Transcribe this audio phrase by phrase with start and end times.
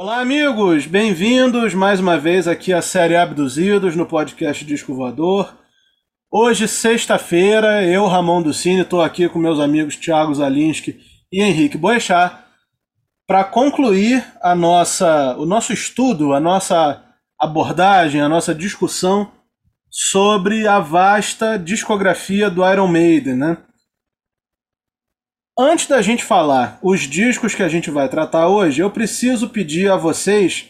[0.00, 0.86] Olá, amigos!
[0.86, 5.52] Bem-vindos mais uma vez aqui à série Abduzidos no podcast Disco Voador.
[6.30, 11.00] Hoje, sexta-feira, eu, Ramon Ducini, estou aqui com meus amigos Thiago Zalinski
[11.32, 12.32] e Henrique Boechat
[13.26, 17.02] para concluir a nossa, o nosso estudo, a nossa
[17.36, 19.32] abordagem, a nossa discussão
[19.90, 23.56] sobre a vasta discografia do Iron Maiden, né?
[25.60, 29.90] Antes da gente falar os discos que a gente vai tratar hoje, eu preciso pedir
[29.90, 30.68] a vocês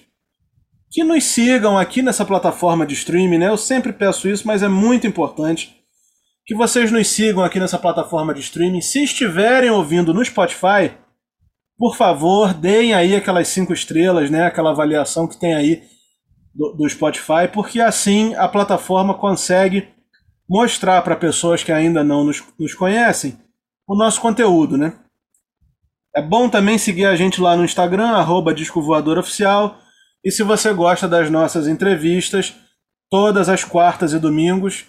[0.90, 3.48] que nos sigam aqui nessa plataforma de streaming, né?
[3.48, 5.76] Eu sempre peço isso, mas é muito importante
[6.46, 8.80] que vocês nos sigam aqui nessa plataforma de streaming.
[8.80, 10.96] Se estiverem ouvindo no Spotify,
[11.76, 14.46] por favor, deem aí aquelas cinco estrelas, né?
[14.46, 15.82] Aquela avaliação que tem aí
[16.54, 19.86] do, do Spotify, porque assim a plataforma consegue
[20.48, 23.36] mostrar para pessoas que ainda não nos, nos conhecem
[23.88, 24.96] o nosso conteúdo, né?
[26.14, 29.78] É bom também seguir a gente lá no Instagram, arroba Disco Voador Oficial.
[30.22, 32.54] E se você gosta das nossas entrevistas,
[33.10, 34.84] todas as quartas e domingos,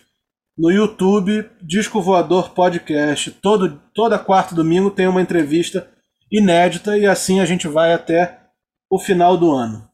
[0.57, 3.31] no YouTube, Disco Voador Podcast.
[3.31, 5.89] Todo, toda quarta e domingo tem uma entrevista
[6.29, 8.41] inédita e assim a gente vai até
[8.89, 9.89] o final do ano.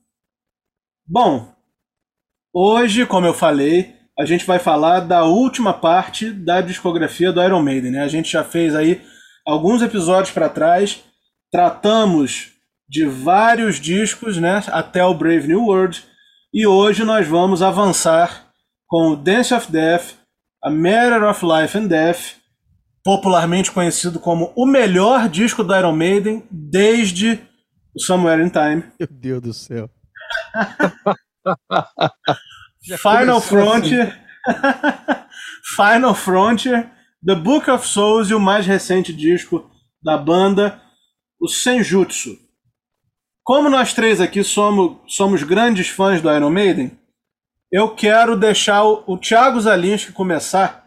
[1.05, 1.53] Bom,
[2.51, 7.61] hoje, como eu falei, a gente vai falar da última parte da discografia do Iron
[7.61, 7.91] Maiden.
[7.91, 8.01] Né?
[8.01, 9.01] A gente já fez aí
[9.45, 11.03] alguns episódios para trás,
[11.51, 12.51] tratamos
[12.87, 16.03] de vários discos, né, até o Brave New World,
[16.53, 18.45] e hoje nós vamos avançar
[18.87, 20.13] com o Dance of Death,
[20.63, 22.35] a Matter of Life and Death,
[23.03, 27.39] popularmente conhecido como o melhor disco do Iron Maiden desde
[27.95, 28.83] o Somewhere in Time.
[28.99, 29.89] Meu Deus do céu.
[32.97, 34.19] Final Frontier.
[34.47, 35.25] Assim.
[35.75, 36.91] Final Frontier,
[37.25, 39.69] The Book of Souls e o mais recente disco
[40.03, 40.79] da banda,
[41.41, 42.37] o Senjutsu.
[43.43, 46.99] Como nós três aqui somos, somos grandes fãs do Iron Maiden,
[47.71, 50.85] eu quero deixar o, o Thiago Zalinski começar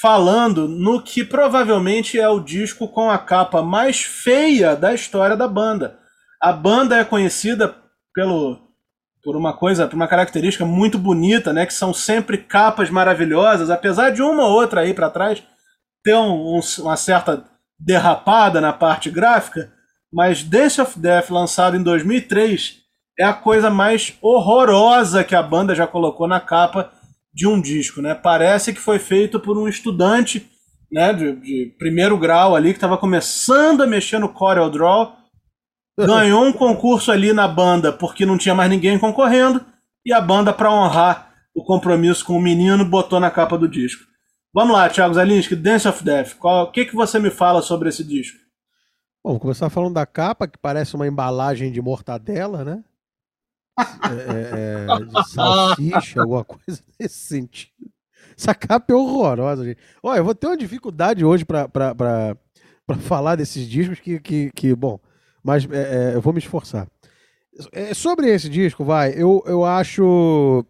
[0.00, 5.48] falando no que provavelmente é o disco com a capa mais feia da história da
[5.48, 5.98] banda.
[6.40, 7.76] A banda é conhecida
[8.14, 8.69] pelo
[9.22, 11.66] por uma coisa, por uma característica muito bonita, né?
[11.66, 15.42] Que são sempre capas maravilhosas, apesar de uma ou outra aí para trás
[16.02, 17.44] ter um, um, uma certa
[17.78, 19.72] derrapada na parte gráfica,
[20.12, 22.78] mas Dance of Death, lançado em 2003,
[23.18, 26.90] é a coisa mais horrorosa que a banda já colocou na capa
[27.32, 28.14] de um disco, né?
[28.14, 30.50] Parece que foi feito por um estudante,
[30.90, 35.19] né, de, de primeiro grau ali que estava começando a mexer no Corel Draw
[35.98, 39.64] ganhou um concurso ali na banda porque não tinha mais ninguém concorrendo
[40.04, 44.04] e a banda, para honrar o compromisso com o menino, botou na capa do disco.
[44.52, 46.36] Vamos lá, Thiago Zalinski, Dance of Death.
[46.42, 48.38] O que, que você me fala sobre esse disco?
[49.22, 52.82] Bom, vou começar falando da capa, que parece uma embalagem de mortadela, né?
[53.78, 57.90] É, é, é de salsicha, alguma coisa nesse sentido.
[58.36, 59.78] Essa capa é horrorosa, gente.
[60.02, 62.36] Olha, eu vou ter uma dificuldade hoje para
[63.00, 64.98] falar desses discos que, que, que bom,
[65.42, 66.88] mas é, é, eu vou me esforçar.
[67.72, 70.64] É, sobre esse disco, vai, eu, eu acho.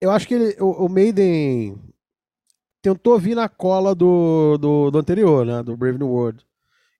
[0.00, 1.78] Eu acho que ele, o, o Maiden
[2.82, 5.62] tentou vir na cola do, do, do, anterior, né?
[5.62, 6.46] Do Brave New World.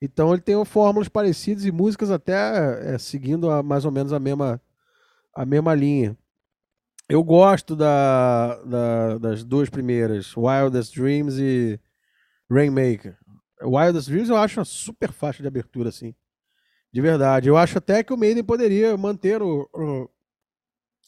[0.01, 4.19] Então ele tem fórmulas parecidas e músicas até é, seguindo a, mais ou menos a
[4.19, 4.61] mesma,
[5.35, 6.17] a mesma linha.
[7.09, 11.79] Eu gosto da, da, das duas primeiras, Wildest Dreams e
[12.51, 13.17] Rainmaker.
[13.63, 16.15] Wildest Dreams eu acho uma super faixa de abertura, assim.
[16.97, 17.47] De verdade.
[17.47, 20.09] Eu acho até que o Maiden poderia manter o, o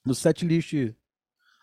[0.05, 0.95] no setlist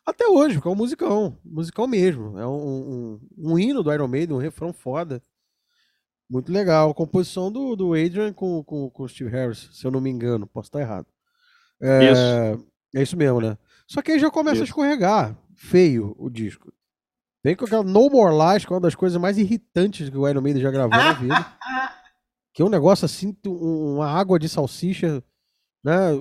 [0.03, 1.37] até hoje, porque é um musicão.
[1.45, 2.35] Musicão mesmo.
[2.39, 5.21] É um, um, um, hino do Iron Maiden, um refrão foda.
[6.27, 6.91] Muito legal.
[6.95, 10.47] Composição do, do Adrian com, com, com o Steve Harris, se eu não me engano.
[10.47, 11.05] Posso estar errado.
[11.79, 13.55] É isso, é isso mesmo, né?
[13.85, 14.63] Só que aí já começa isso.
[14.63, 15.37] a escorregar.
[15.53, 16.73] Feio o disco.
[17.43, 20.27] Vem com aquela No More Lies, que é uma das coisas mais irritantes que o
[20.27, 21.45] Iron Maiden já gravou na vida.
[22.55, 25.21] Que é um negócio assim, uma água de salsicha,
[25.83, 26.11] né?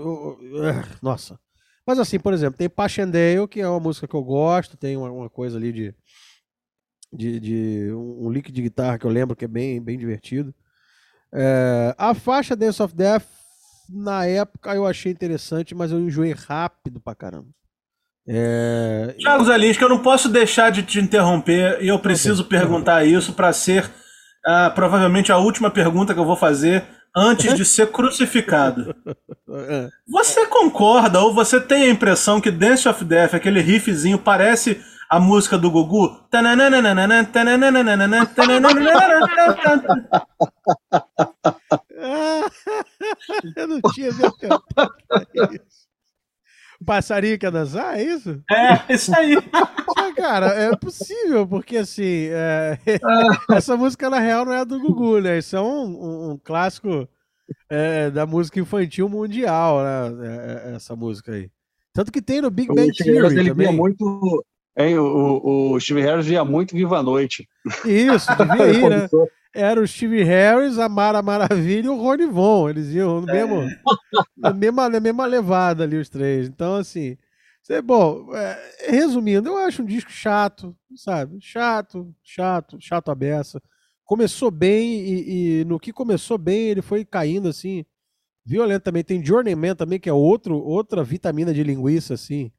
[1.00, 1.38] Nossa.
[1.87, 5.09] Mas assim, por exemplo, tem Passchendaele, que é uma música que eu gosto, tem uma,
[5.12, 5.94] uma coisa ali de,
[7.12, 10.53] de, de, um lick de guitarra que eu lembro que é bem, bem divertido.
[11.32, 13.26] É, a faixa Dance of Death,
[13.88, 17.49] na época eu achei interessante, mas eu enjoei rápido pra caramba.
[18.26, 19.14] É...
[19.20, 22.59] Thiago Zalinski, eu não posso deixar de te interromper e eu preciso okay.
[22.59, 23.88] perguntar isso para ser
[24.46, 26.85] ah, provavelmente a última pergunta que eu vou fazer
[27.17, 28.94] antes de ser crucificado.
[29.49, 29.88] É.
[30.08, 35.20] Você concorda ou você tem a impressão que Dance of Death, aquele riffzinho, parece a
[35.20, 36.20] música do Gugu?
[43.56, 44.11] eu não tinha.
[46.85, 48.43] Passarinho quer dançar, é isso?
[48.51, 49.37] É, isso aí.
[50.15, 52.79] cara, é possível, porque assim, é...
[53.51, 55.39] essa música na real não é do Gugu, né?
[55.39, 57.09] Isso é um, um, um clássico
[57.69, 60.29] é, da música infantil mundial, né?
[60.29, 61.51] É, é essa música aí.
[61.93, 63.73] Tanto que tem no Big Bang Theory ele também.
[63.73, 64.45] muito,
[64.77, 67.49] hein, o, o Steve Harris via muito Viva a Noite.
[67.85, 69.09] Isso, devia ir, né?
[69.55, 72.71] Era o Steve Harris, a Mara Maravilha e o Rony Von.
[72.71, 73.81] Eles iam no mesmo, é.
[74.37, 76.49] na, mesma, na mesma levada ali, os três.
[76.49, 77.17] Então, assim,
[77.85, 81.39] bom, é, resumindo, eu acho um disco chato, sabe?
[81.41, 83.62] Chato, chato, chato a beça.
[84.05, 87.87] Começou bem e, e, no que começou bem ele foi caindo assim
[88.45, 89.03] violento também.
[89.03, 92.53] Tem Journeyman também, que é outro, outra vitamina de linguiça, assim.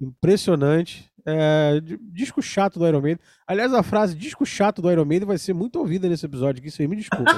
[0.00, 1.07] Impressionante.
[1.26, 1.80] É,
[2.12, 3.24] disco chato do Iron Maiden.
[3.46, 6.68] Aliás, a frase disco chato do Iron Maiden vai ser muito ouvida nesse episódio aqui,
[6.68, 7.32] isso aí me desculpa.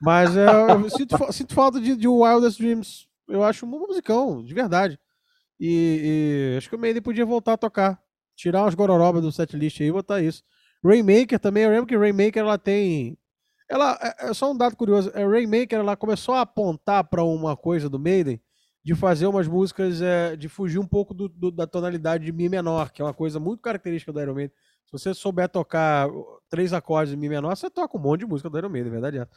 [0.00, 3.08] mas, mas é, eu sinto, sinto falta de, de Wildest Dreams.
[3.28, 4.98] Eu acho um musicão, de verdade.
[5.58, 8.00] E, e, acho que o Maiden podia voltar a tocar.
[8.36, 10.42] Tirar umas gororobas do setlist aí e botar isso.
[10.84, 13.16] Rainmaker também, eu lembro que Rainmaker ela tem
[13.68, 17.24] ela, é, é só um dado curioso, a é, Rainmaker ela começou a apontar para
[17.24, 18.40] uma coisa do Maiden
[18.84, 22.48] de fazer umas músicas, é, de fugir um pouco do, do, da tonalidade de Mi
[22.48, 24.54] menor, que é uma coisa muito característica do Iron Maiden.
[24.84, 26.08] Se você souber tocar
[26.50, 28.92] três acordes de Mi menor, você toca um monte de música do Iron Maiden, é
[28.92, 29.28] verdade é.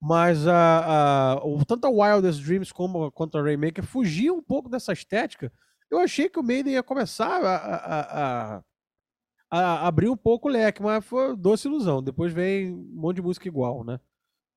[0.00, 4.92] Mas a, a, tanto a Wildest Dreams como quanto a Rainmaker fugiam um pouco dessa
[4.92, 5.52] estética.
[5.90, 8.62] Eu achei que o Maiden ia começar a, a, a
[9.50, 12.02] a, abriu um pouco o leque, mas foi doce ilusão.
[12.02, 13.98] Depois vem um monte de música igual, né?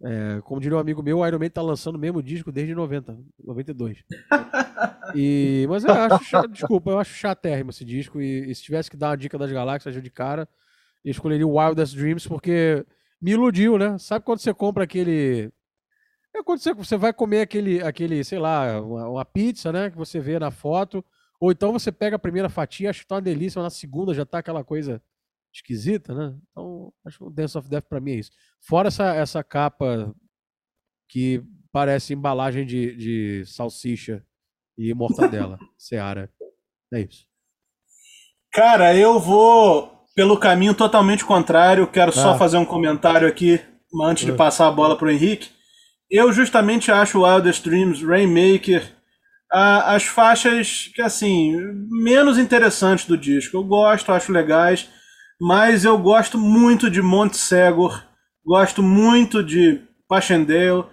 [0.03, 2.73] É, como diria um amigo meu, o Iron Maiden tá lançando o mesmo disco desde
[2.73, 4.03] 90, 92.
[5.13, 8.21] E, mas eu acho, desculpa, eu acho chatérrimo esse disco.
[8.21, 10.47] E, e, se tivesse que dar uma dica das galáxias, de cara,
[11.03, 12.85] eu escolheria o Wildest Dreams, porque
[13.21, 13.97] me iludiu, né?
[13.97, 15.51] Sabe quando você compra aquele.
[16.33, 19.89] É quando você, você vai comer aquele, aquele sei lá, uma, uma pizza, né?
[19.89, 21.03] Que você vê na foto.
[21.39, 24.13] Ou então você pega a primeira fatia, acha que tá uma delícia, mas na segunda
[24.13, 25.01] já tá aquela coisa
[25.53, 26.37] esquisita, né?
[26.51, 28.31] Então, acho que o Dance of Death para mim é isso.
[28.61, 30.13] Fora essa, essa capa
[31.09, 34.25] que parece embalagem de, de salsicha
[34.77, 36.31] e mortadela, Seara.
[36.93, 37.25] É isso.
[38.51, 41.87] Cara, eu vou pelo caminho totalmente contrário.
[41.87, 42.13] Quero ah.
[42.13, 43.59] só fazer um comentário aqui
[44.03, 44.35] antes de ah.
[44.35, 45.49] passar a bola pro Henrique.
[46.09, 48.83] Eu justamente acho o Wildest Dreams Rainmaker
[49.51, 51.53] a, as faixas que assim
[51.89, 53.55] menos interessantes do disco.
[53.55, 54.89] Eu gosto, acho legais,
[55.41, 58.03] mas eu gosto muito de Montsegor,
[58.45, 60.85] gosto muito de Passchendaele,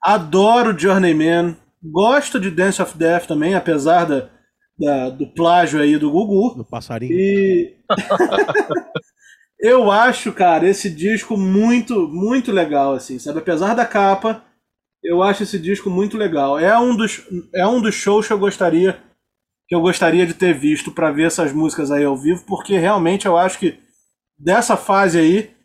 [0.00, 4.30] adoro Journeyman, gosto de Dance of Death também, apesar da,
[4.78, 6.54] da do plágio aí do Gugu.
[6.54, 7.12] Do passarinho.
[7.18, 7.74] E
[9.58, 13.40] eu acho, cara, esse disco muito, muito legal, assim, sabe?
[13.40, 14.40] Apesar da capa,
[15.02, 16.60] eu acho esse disco muito legal.
[16.60, 19.04] É um dos, é um dos shows que eu gostaria
[19.68, 23.26] que eu gostaria de ter visto para ver essas músicas aí ao vivo, porque realmente
[23.26, 23.84] eu acho que
[24.38, 25.56] dessa fase aí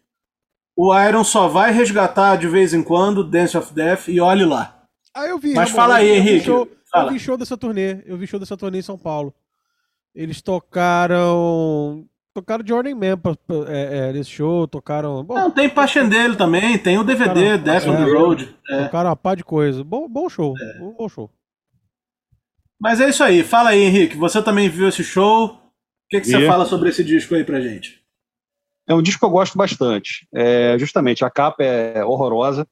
[0.75, 4.85] o Iron só vai resgatar de vez em quando Dance of Death e olhe lá.
[5.13, 5.53] Ah, eu vi.
[5.53, 6.47] Mas fala aí, Henrique.
[6.47, 8.01] Eu, eu vi show dessa turnê.
[8.05, 9.33] Eu vi show dessa turnê em São Paulo.
[10.15, 15.21] Eles tocaram Tocaram Journeyman pra, pra, é, é, nesse show, tocaram.
[15.21, 15.69] Bom, Não, tem
[16.37, 18.55] também, tem o DVD, tocaram, Death é, on the Road.
[18.69, 18.83] É.
[18.85, 19.83] Tocaram uma pá de coisa.
[19.83, 20.55] Bom, bom show.
[20.57, 20.79] É.
[20.79, 21.29] Bom, bom, show.
[22.79, 23.43] Mas é isso aí.
[23.43, 24.15] Fala aí, Henrique.
[24.15, 25.47] Você também viu esse show?
[25.47, 25.59] O
[26.09, 28.00] que, que você fala sobre esse disco aí pra gente?
[28.87, 30.27] É um disco que eu gosto bastante.
[30.33, 32.67] É, justamente, a capa é horrorosa.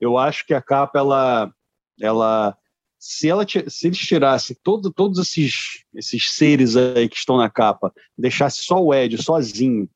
[0.00, 1.52] Eu acho que a capa, ela,
[2.00, 2.56] ela
[2.98, 7.92] se, ela, se eles tirassem todo, todos esses, esses seres aí que estão na capa,
[8.16, 9.88] deixasse só o Ed sozinho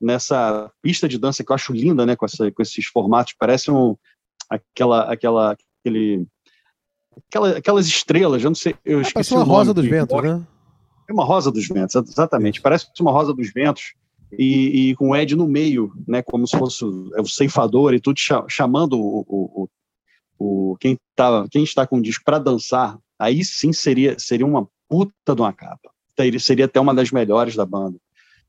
[0.00, 3.70] nessa pista de dança que eu acho linda, né, com, essa, com esses formatos, parece
[3.70, 3.96] um,
[4.50, 6.26] aquela, aquela, aquele,
[7.28, 10.46] aquela, aquelas estrelas, eu não sei, eu é, esqueci uma rosa dos ventos, né?
[11.08, 12.62] É uma rosa dos ventos, exatamente.
[12.62, 13.94] Parece uma rosa dos ventos
[14.38, 18.00] e, e com o Ed no meio, né, como se fosse o, o ceifador e
[18.00, 19.68] tudo chamando o, o,
[20.38, 24.68] o quem, tá, quem está com o disco para dançar, aí sim seria, seria uma
[24.88, 25.90] puta de uma capa.
[26.38, 27.98] Seria até uma das melhores da banda.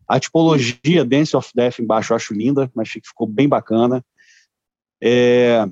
[0.07, 4.05] A tipologia Dance of Death embaixo eu acho linda, mas ficou bem bacana.
[5.01, 5.65] É,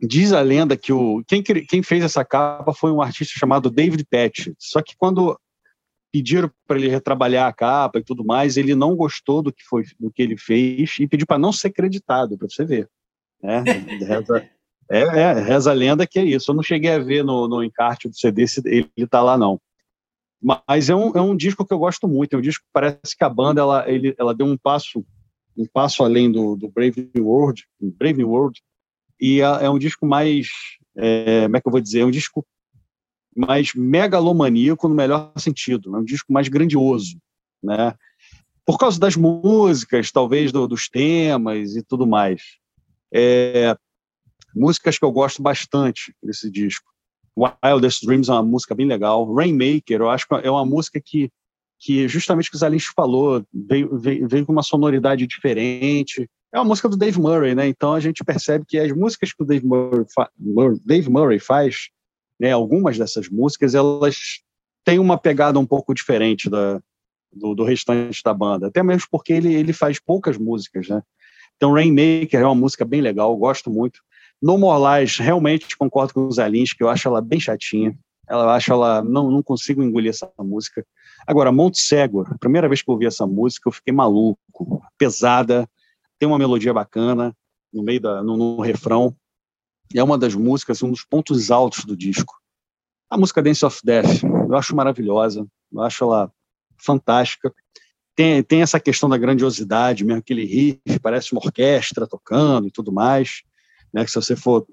[0.00, 4.04] diz a lenda que o quem, quem fez essa capa foi um artista chamado David
[4.08, 4.48] Patch.
[4.58, 5.38] Só que quando
[6.12, 9.84] pediram para ele retrabalhar a capa e tudo mais, ele não gostou do que foi
[9.98, 12.88] do que ele fez e pediu para não ser creditado, para você ver.
[13.42, 13.62] Né?
[14.00, 14.48] Reza,
[14.90, 16.50] é, é, reza a lenda que é isso.
[16.50, 19.60] Eu não cheguei a ver no, no encarte do CD se ele está lá, não.
[20.40, 22.34] Mas é um, é um disco que eu gosto muito.
[22.34, 25.04] É um disco que parece que a banda ela, ele, ela deu um passo
[25.58, 28.62] um passo além do, do Brave New World, Brave New World,
[29.20, 30.46] e é, é um disco mais,
[30.96, 32.46] é, como é que eu vou dizer, é um disco
[33.38, 35.98] mais megalomaníaco no melhor sentido, né?
[35.98, 37.16] um disco mais grandioso,
[37.62, 37.94] né?
[38.66, 42.42] Por causa das músicas, talvez do, dos temas e tudo mais.
[43.14, 43.74] É,
[44.54, 46.90] músicas que eu gosto bastante desse disco.
[47.64, 49.32] Wildest Dreams é uma música bem legal.
[49.32, 51.30] Rainmaker, eu acho que é uma música que,
[51.78, 56.28] que justamente o que o Zalinch falou, veio, veio, veio, com uma sonoridade diferente.
[56.52, 57.68] É uma música do Dave Murray, né?
[57.68, 60.04] Então a gente percebe que as músicas que o Dave Murray,
[60.84, 61.88] Dave Murray faz,
[62.38, 64.40] né, algumas dessas músicas, elas
[64.84, 66.80] têm uma pegada um pouco diferente da,
[67.32, 68.68] do, do restante da banda.
[68.68, 71.02] Até mesmo porque ele, ele faz poucas músicas, né?
[71.56, 74.00] Então Rainmaker é uma música bem legal, gosto muito.
[74.40, 77.98] No More Lies, realmente concordo com os Alins, que eu acho ela bem chatinha.
[78.28, 80.86] Ela acho ela não não consigo engolir essa música.
[81.26, 85.68] Agora Monte Cego, a primeira vez que eu ouvi essa música, eu fiquei maluco, pesada,
[86.18, 87.34] tem uma melodia bacana
[87.72, 89.14] no meio da no, no refrão.
[89.94, 92.34] É uma das músicas, um dos pontos altos do disco.
[93.10, 96.30] A música Dance of Death, eu acho maravilhosa, eu acho ela
[96.76, 97.52] fantástica.
[98.14, 102.92] Tem, tem essa questão da grandiosidade, mesmo aquele riff, parece uma orquestra tocando e tudo
[102.92, 103.42] mais
[103.92, 104.66] né, que se você for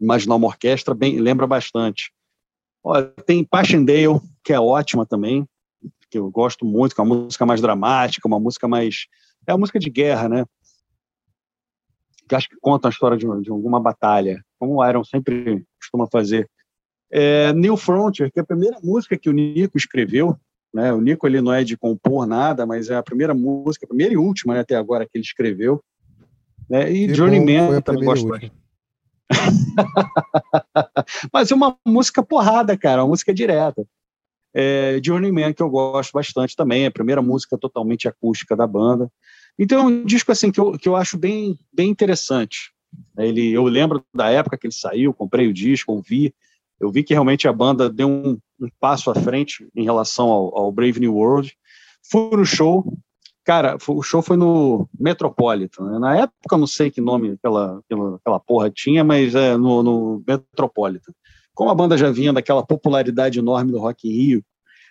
[0.00, 2.12] imaginar uma orquestra, bem, lembra bastante.
[2.82, 5.46] Olha, tem Passchendaele, que é ótima também,
[6.10, 9.06] que eu gosto muito, que é uma música mais dramática, uma música mais...
[9.46, 10.44] É uma música de guerra, né?
[12.30, 16.06] Que acho que conta a história de, de alguma batalha, como o Iron sempre costuma
[16.06, 16.48] fazer.
[17.10, 20.38] É, New Frontier, que é a primeira música que o Nico escreveu,
[20.72, 20.92] né?
[20.92, 24.14] O Nico ele não é de compor nada, mas é a primeira música, a primeira
[24.14, 25.82] e última né, até agora que ele escreveu.
[26.68, 26.92] Né?
[26.92, 28.28] E que Journeyman também gosto.
[31.32, 33.84] Mas é uma música porrada, cara, uma música direta.
[34.54, 39.10] É, Journeyman, que eu gosto bastante também, é a primeira música totalmente acústica da banda.
[39.58, 42.72] Então é um disco assim que eu, que eu acho bem, bem interessante.
[43.16, 46.34] Ele, eu lembro da época que ele saiu, comprei o disco, ouvi,
[46.80, 50.58] eu vi que realmente a banda deu um, um passo à frente em relação ao,
[50.58, 51.54] ao Brave New World.
[52.02, 52.84] Fui no show,
[53.44, 55.84] Cara, o show foi no Metropolitan.
[55.84, 55.98] Né?
[55.98, 59.82] Na época, eu não sei que nome aquela, aquela, aquela porra tinha, mas é no,
[59.82, 61.12] no Metropolitan.
[61.54, 64.44] Como a banda já vinha daquela popularidade enorme do Rock in Rio,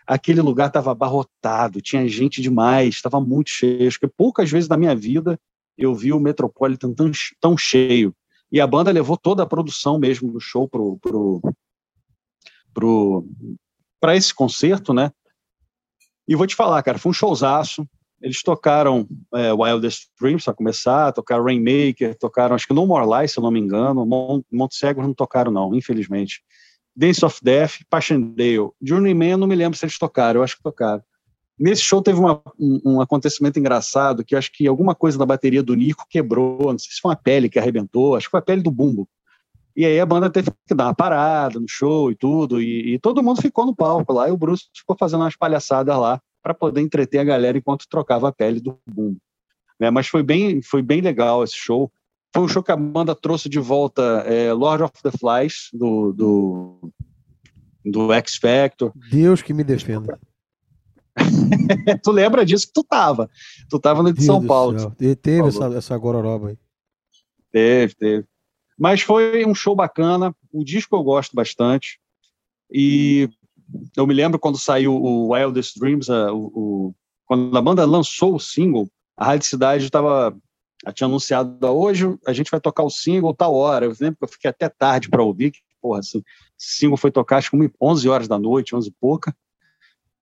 [0.10, 3.88] aquele lugar estava abarrotado, tinha gente demais, estava muito cheio.
[3.88, 5.40] Acho que poucas vezes na minha vida
[5.78, 8.14] eu vi o Metropolitan tão, tão cheio.
[8.52, 11.40] E a banda levou toda a produção mesmo do show pro, pro,
[12.74, 13.28] pro,
[14.00, 15.12] para esse concerto, né?
[16.28, 17.88] E vou te falar, cara, foi um showzaço.
[18.20, 23.32] Eles tocaram é, Wildest Dreams para começar, tocaram Rainmaker, tocaram acho que No More Lies,
[23.32, 24.08] se eu não me engano.
[24.08, 26.42] Mont Monte Cego não tocaram não, infelizmente.
[27.00, 28.72] Dance of Death, Passchendaele.
[28.82, 31.02] Journeyman, não me lembro se eles tocaram, eu acho que tocaram.
[31.58, 35.64] Nesse show teve uma, um, um, acontecimento engraçado, que acho que alguma coisa da bateria
[35.64, 38.44] do Nico quebrou, não sei se foi uma pele que arrebentou, acho que foi a
[38.44, 39.08] pele do bumbo.
[39.78, 43.00] E aí a banda teve que dar uma parada no show e tudo, e, e
[43.00, 46.54] todo mundo ficou no palco lá, e o Bruce ficou fazendo umas palhaçadas lá para
[46.54, 49.22] poder entreter a galera enquanto trocava a pele do bumbo.
[49.80, 49.90] Né?
[49.90, 51.90] Mas foi bem, foi bem legal esse show.
[52.34, 56.14] Foi um show que a banda trouxe de volta é, Lord of the Flies, do,
[56.14, 56.92] do,
[57.84, 58.92] do X Factor.
[59.10, 60.20] Deus que me defenda.
[62.04, 63.30] tu lembra disso que tu tava.
[63.70, 64.96] Tu tava no de São Paulo.
[65.00, 66.58] E teve essa, essa gororoba aí.
[67.52, 68.26] Teve, teve.
[68.78, 70.34] Mas foi um show bacana.
[70.52, 72.00] O disco eu gosto bastante.
[72.72, 73.30] E
[73.98, 76.96] eu me lembro quando saiu o Wildest Dreams, a, o, o,
[77.26, 80.36] quando a banda lançou o single, a Rádio Cidade estava
[80.94, 83.86] tinha anunciado hoje a gente vai tocar o single tal hora.
[83.86, 86.24] Eu lembro que eu fiquei até tarde para ouvir, que, porra, assim,
[86.58, 89.36] single foi tocar acho que 11 horas da noite, 11 e pouca.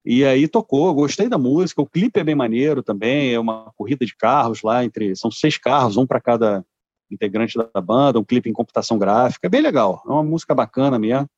[0.03, 1.81] E aí tocou, gostei da música.
[1.81, 5.57] O clipe é bem maneiro também, é uma corrida de carros lá entre são seis
[5.57, 6.65] carros, um para cada
[7.11, 10.01] integrante da banda, um clipe em computação gráfica, é bem legal.
[10.05, 11.29] É uma música bacana mesmo.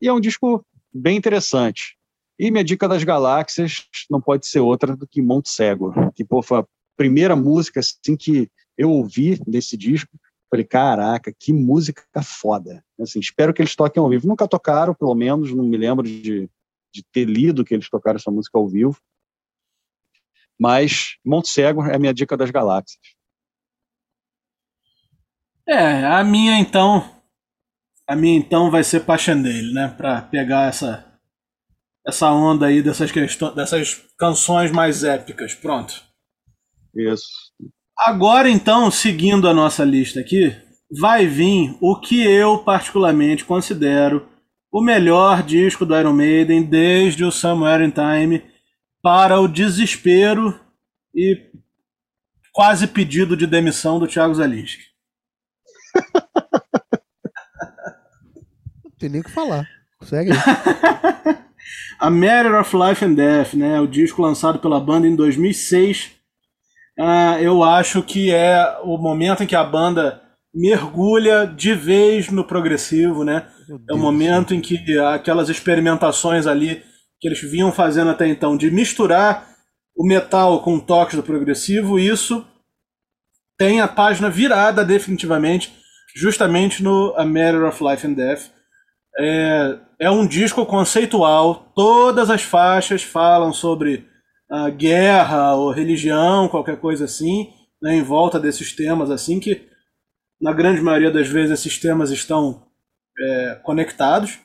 [0.00, 1.96] E é um disco bem interessante.
[2.38, 6.42] E minha dica das galáxias não pode ser outra do que Monte Cego, que pô,
[6.42, 6.66] foi a
[6.96, 10.10] primeira música assim que eu ouvi desse disco.
[10.50, 12.84] Falei, caraca, que música foda.
[13.00, 14.28] Assim, espero que eles toquem ao vivo.
[14.28, 16.48] Nunca tocaram, pelo menos, não me lembro de,
[16.92, 18.96] de ter lido que eles tocaram essa música ao vivo.
[20.58, 22.98] Mas Monte Cego é a minha dica das galáxias.
[25.68, 27.12] É, a minha então
[28.06, 29.88] a minha então vai ser Passchendaele, né?
[29.88, 31.04] Pra pegar essa
[32.06, 35.54] essa onda aí dessas questões, dessas canções mais épicas.
[35.54, 36.04] Pronto.
[36.96, 37.26] Isso.
[37.98, 40.54] Agora então, seguindo a nossa lista aqui,
[40.90, 44.28] vai vir o que eu particularmente considero
[44.70, 48.44] o melhor disco do Iron Maiden desde o Somewhere in Time
[49.02, 50.58] para o desespero
[51.14, 51.50] e
[52.52, 54.82] quase pedido de demissão do Thiago Zalinski.
[58.98, 59.68] tem nem o que falar.
[60.02, 60.30] Segue.
[61.98, 63.80] A Matter of Life and Death, né?
[63.80, 66.15] O disco lançado pela banda em 2006.
[66.98, 70.22] Uh, eu acho que é o momento em que a banda
[70.54, 73.46] mergulha de vez no progressivo, né?
[73.88, 76.82] É o momento em que aquelas experimentações ali
[77.20, 79.46] que eles vinham fazendo até então de misturar
[79.94, 82.46] o metal com toques do progressivo, isso
[83.58, 85.74] tem a página virada definitivamente,
[86.14, 88.50] justamente no A Matter of Life and Death.
[89.18, 94.06] É, é um disco conceitual, todas as faixas falam sobre
[94.48, 99.68] a guerra ou religião, qualquer coisa assim, né, em volta desses temas assim que
[100.40, 102.66] na grande maioria das vezes esses temas estão
[103.18, 104.38] é, conectados.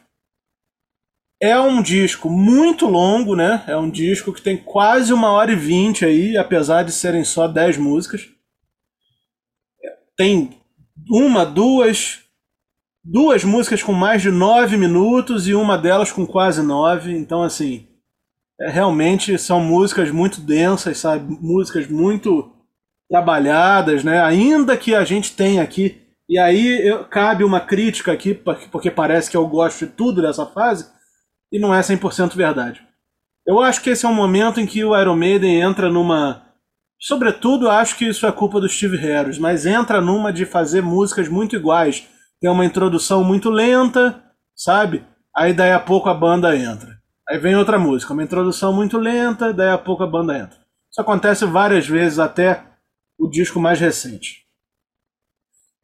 [1.40, 3.64] É um disco muito longo, né?
[3.68, 7.48] É um disco que tem quase uma hora e vinte aí, apesar de serem só
[7.48, 8.30] dez músicas.
[10.16, 10.56] Tem
[11.10, 12.20] uma, duas,
[13.04, 17.12] duas músicas com mais de nove minutos e uma delas com quase nove.
[17.12, 17.88] Então, assim,
[18.70, 21.38] realmente são músicas muito densas, sabe?
[21.42, 22.52] Músicas muito
[23.10, 24.22] trabalhadas, né?
[24.22, 26.02] Ainda que a gente tenha aqui
[26.32, 28.34] e aí eu, cabe uma crítica aqui,
[28.72, 30.90] porque parece que eu gosto de tudo dessa fase,
[31.52, 32.82] e não é 100% verdade.
[33.46, 36.42] Eu acho que esse é um momento em que o Iron Maiden entra numa.
[36.98, 41.28] Sobretudo, acho que isso é culpa do Steve Harris, mas entra numa de fazer músicas
[41.28, 42.08] muito iguais.
[42.40, 44.24] Tem uma introdução muito lenta,
[44.56, 45.06] sabe?
[45.36, 47.01] Aí daí a pouco a banda entra.
[47.30, 50.60] Aí vem outra música, uma introdução muito lenta, daí a pouco a banda entra.
[50.92, 52.64] Isso acontece várias vezes até
[53.18, 54.42] o disco mais recente.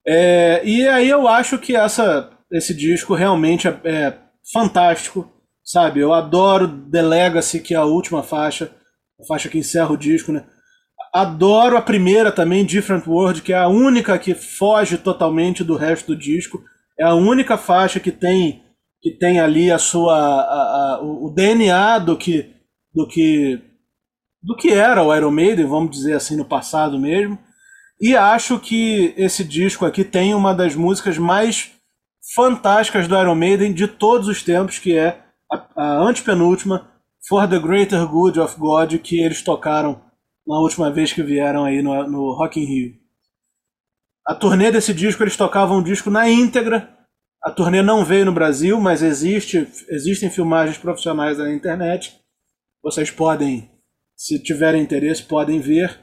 [0.06, 4.18] É, e aí eu acho que essa, esse disco realmente é, é,
[4.52, 5.30] fantástico,
[5.64, 6.00] sabe?
[6.00, 8.72] Eu adoro The Legacy, que é a última faixa,
[9.20, 10.46] a faixa que encerra o disco, né?
[11.14, 16.08] Adoro a primeira também, Different World, que é a única que foge totalmente do resto
[16.08, 16.64] do disco.
[17.00, 18.64] É a única faixa que tem
[19.02, 22.54] que tem ali a sua a, a, o DNA do que
[22.94, 23.62] do que
[24.42, 27.38] do que era o Iron Maiden, vamos dizer assim, no passado mesmo.
[28.00, 31.72] E acho que esse disco aqui tem uma das músicas mais
[32.36, 36.92] fantásticas do Iron Maiden de todos os tempos, que é a, a antepenúltima,
[37.28, 40.02] For the Greater Good of God, que eles tocaram
[40.46, 42.94] na última vez que vieram aí no, no Rock in Rio.
[44.26, 46.97] A turnê desse disco, eles tocavam o disco na íntegra.
[47.44, 52.20] A turnê não veio no Brasil, mas existe, existem filmagens profissionais na internet.
[52.84, 53.70] Vocês podem,
[54.16, 55.98] se tiverem interesse, podem ver.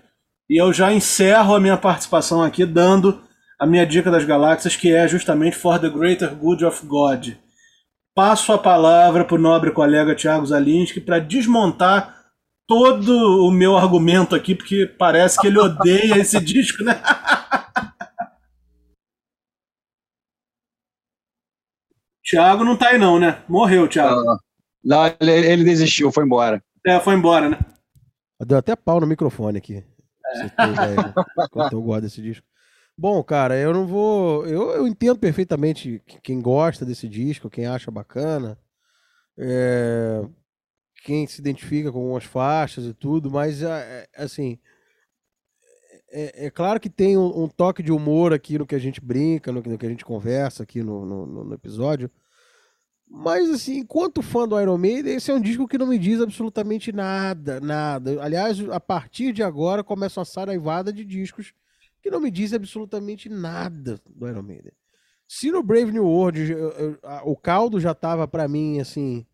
[0.48, 3.22] E eu já encerro a minha participação aqui dando
[3.58, 7.28] a minha dica das galáxias, que é justamente For the Greater Good of God.
[8.14, 12.14] Passo a palavra para o nobre colega Tiago Zalinski para desmontar
[12.66, 17.00] todo o meu argumento aqui, porque parece que ele odeia esse disco, né?
[22.34, 23.44] Tiago não tá aí não, né?
[23.48, 24.24] Morreu, Tiago.
[24.24, 24.38] Não,
[24.82, 26.60] não ele, ele, desistiu, foi embora.
[26.84, 27.58] É, foi embora, né?
[28.44, 29.84] Deu até pau no microfone aqui.
[31.52, 32.44] Quanto eu gosto desse disco.
[32.98, 34.44] Bom, cara, eu não vou.
[34.46, 38.58] Eu, eu entendo perfeitamente quem gosta desse disco, quem acha bacana,
[39.38, 40.20] é...
[41.04, 44.58] quem se identifica com algumas faixas e tudo, mas, é, é, assim.
[46.10, 49.00] É, é, claro que tem um, um, toque de humor aqui no que a gente
[49.00, 52.10] brinca, no, no que a gente conversa aqui no, no, no episódio.
[53.08, 56.20] Mas, assim, enquanto fã do Iron Maiden, esse é um disco que não me diz
[56.20, 58.22] absolutamente nada, nada.
[58.22, 61.52] Aliás, a partir de agora começa uma saraivada de discos
[62.02, 64.72] que não me diz absolutamente nada do Iron Maiden.
[65.26, 69.26] Se no Brave New World eu, eu, a, o caldo já tava para mim, assim,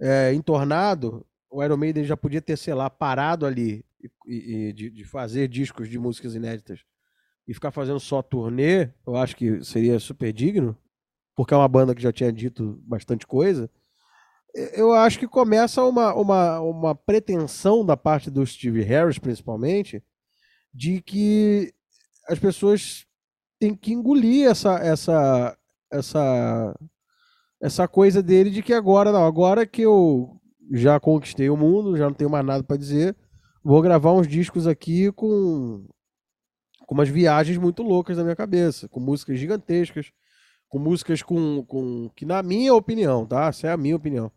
[0.00, 3.84] é, entornado, o Iron Maiden já podia ter, sei lá, parado ali
[4.26, 6.80] e, e de, de fazer discos de músicas inéditas
[7.46, 10.76] e ficar fazendo só turnê, eu acho que seria super digno
[11.34, 13.70] porque é uma banda que já tinha dito bastante coisa,
[14.74, 20.02] eu acho que começa uma, uma, uma pretensão da parte do Steve Harris, principalmente,
[20.72, 21.72] de que
[22.28, 23.06] as pessoas
[23.58, 25.56] têm que engolir essa, essa,
[25.90, 26.78] essa,
[27.60, 30.38] essa coisa dele de que agora, não, agora que eu
[30.72, 33.16] já conquistei o mundo, já não tenho mais nada para dizer,
[33.64, 35.86] vou gravar uns discos aqui com,
[36.86, 40.12] com umas viagens muito loucas na minha cabeça, com músicas gigantescas,
[40.72, 42.08] com músicas com, com.
[42.16, 43.48] que, na minha opinião, tá?
[43.48, 44.32] Essa é a minha opinião.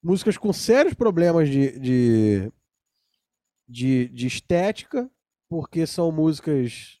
[0.00, 2.52] Músicas com sérios problemas de, de,
[3.68, 5.10] de, de estética,
[5.48, 7.00] porque são músicas.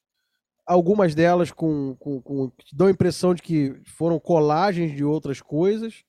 [0.66, 6.02] Algumas delas com, com, com, dão a impressão de que foram colagens de outras coisas.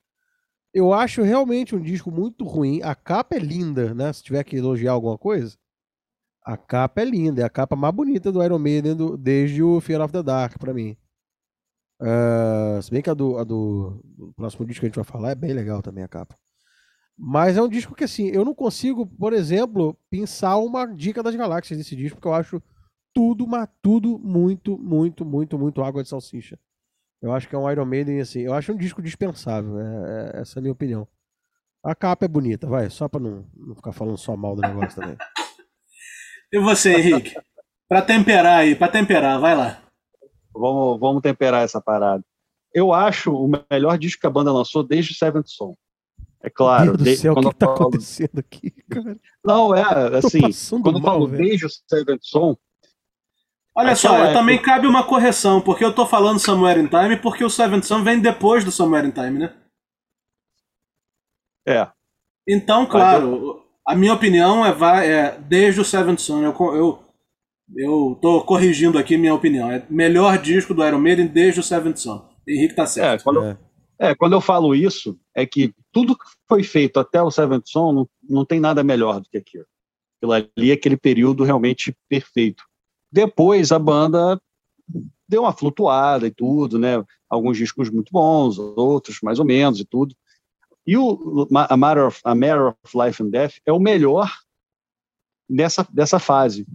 [0.74, 2.80] Eu acho realmente um disco muito ruim.
[2.82, 4.12] A capa é linda, né?
[4.12, 5.56] Se tiver que elogiar alguma coisa.
[6.44, 9.80] A capa é linda, é a capa mais bonita do Iron Maiden do, desde o
[9.80, 10.96] Fear of the Dark, para mim.
[12.02, 14.02] Uh, se bem que a do, a do,
[14.34, 16.36] próximo disco que a gente vai falar é bem legal também a capa.
[17.16, 21.36] Mas é um disco que, assim, eu não consigo, por exemplo, pensar uma dica das
[21.36, 22.60] galáxias desse disco, porque eu acho
[23.14, 26.58] tudo, mas tudo muito, muito, muito, muito água de salsicha.
[27.20, 30.40] Eu acho que é um Iron Maiden, assim, eu acho um disco dispensável, é, é,
[30.40, 31.06] essa é a minha opinião.
[31.84, 35.00] A capa é bonita, vai, só pra não, não ficar falando só mal do negócio
[35.00, 35.16] também.
[36.54, 37.34] E você, Henrique?
[37.88, 39.82] pra temperar aí, pra temperar, vai lá.
[40.54, 42.24] Vamos, vamos temperar essa parada.
[42.74, 45.76] Eu acho o melhor disco que a banda lançou desde Seventh Son.
[46.42, 46.86] É claro.
[46.86, 47.78] Meu Deus do céu, o que, que tá falo...
[47.78, 49.16] acontecendo aqui, cara?
[49.44, 50.40] Não, é, assim,
[50.82, 52.56] quando eu falo desde o Seventh Son,
[53.74, 54.32] Olha só, época...
[54.34, 58.04] também cabe uma correção, porque eu tô falando Somewhere in Time porque o Seventh Son
[58.04, 59.54] vem depois do Somewhere in Time, né?
[61.66, 61.88] É.
[62.46, 63.66] Então, claro, eu...
[63.86, 66.42] a minha opinião é, vai, é desde o Seventh Son.
[66.42, 67.04] Eu, eu,
[67.76, 69.70] eu tô corrigindo aqui minha opinião.
[69.70, 72.28] É melhor disco do Iron Maiden desde o Seventh Son.
[72.46, 73.20] Henrique tá certo.
[73.20, 73.58] É, quando, é.
[73.98, 77.92] é, quando eu falo isso, é que tudo que foi feito até o Seventh Son
[77.92, 79.66] não, não tem nada melhor do que aquilo.
[80.18, 82.64] Aquilo ali é aquele período realmente perfeito.
[83.10, 84.40] Depois a banda
[85.28, 87.02] deu uma flutuada e tudo, né?
[87.28, 90.14] Alguns discos muito bons, outros mais ou menos e tudo.
[90.86, 94.30] E o a Matter of, a Matter of Life and Death é o melhor
[95.48, 96.66] dessa, dessa fase,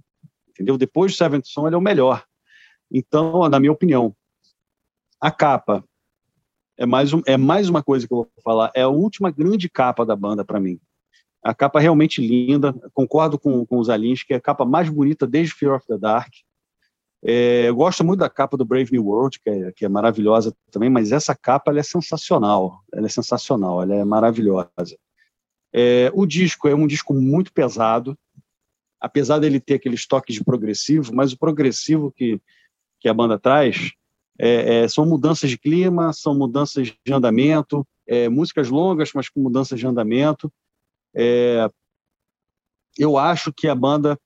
[0.58, 0.78] entendeu?
[0.78, 2.24] Depois do Seventh Son ele é o melhor.
[2.92, 4.16] Então, na minha opinião,
[5.22, 5.84] a capa
[6.78, 9.70] é mais, um, é mais uma coisa que eu vou falar, é a última grande
[9.70, 10.80] capa da banda para mim.
[11.44, 14.90] A capa é realmente linda, concordo com, com os Alins, que é a capa mais
[14.90, 16.32] bonita desde Fear of the Dark.
[17.24, 20.56] É, eu gosto muito da capa do Brave New World, que é, que é maravilhosa
[20.72, 22.82] também, mas essa capa é sensacional.
[22.94, 24.98] Ela é sensacional, ela é maravilhosa.
[25.74, 28.18] É, o disco é um disco muito pesado,
[29.00, 32.40] apesar dele ter aqueles toques de progressivo, mas o progressivo que,
[33.00, 33.92] que a banda traz
[34.40, 39.42] é, é, são mudanças de clima, são mudanças de andamento, é, músicas longas, mas com
[39.42, 40.52] mudanças de andamento.
[41.16, 41.70] É,
[42.98, 44.18] eu acho que a banda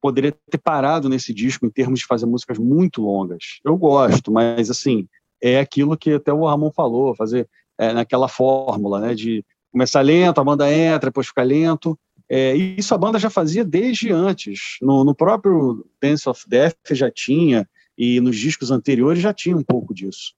[0.00, 3.60] poderia ter parado nesse disco em termos de fazer músicas muito longas.
[3.64, 5.06] Eu gosto, mas assim
[5.42, 10.40] é aquilo que até o Ramon falou, fazer é, naquela fórmula, né, de começar lento,
[10.40, 11.98] a banda entra, depois fica lento.
[12.32, 14.76] É, isso a banda já fazia desde antes.
[14.80, 19.64] No, no, próprio Dance of Death já tinha, e nos discos anteriores já tinha um
[19.64, 20.32] pouco disso.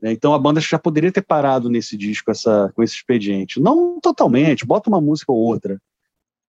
[0.00, 0.10] Né?
[0.10, 3.60] Então a banda já poderia ter parado nesse disco essa, com esse expediente.
[3.60, 5.80] Não totalmente, bota uma música ou outra.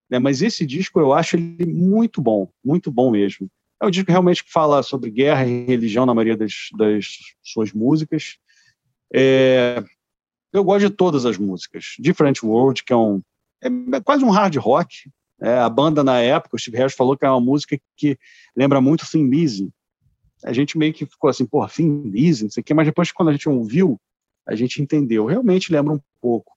[0.09, 0.17] Né?
[0.17, 3.47] Mas esse disco eu acho ele muito bom, muito bom mesmo.
[3.79, 7.71] É um disco realmente que fala sobre guerra e religião na maioria das, das suas
[7.71, 8.37] músicas.
[9.13, 9.83] É,
[10.51, 11.93] eu gosto de todas as músicas.
[11.99, 13.21] Different World, que é um
[13.63, 15.09] é quase um hard rock.
[15.41, 18.17] É, a banda na época, o Steve Harris falou que é uma música que
[18.55, 19.69] lembra muito Thin Lizzy,
[20.43, 23.11] a gente meio que ficou assim, porra, Finn Lizzy, não sei o quê, mas depois
[23.11, 23.99] quando a gente ouviu,
[24.45, 25.25] a gente entendeu.
[25.25, 26.51] Realmente lembra um pouco.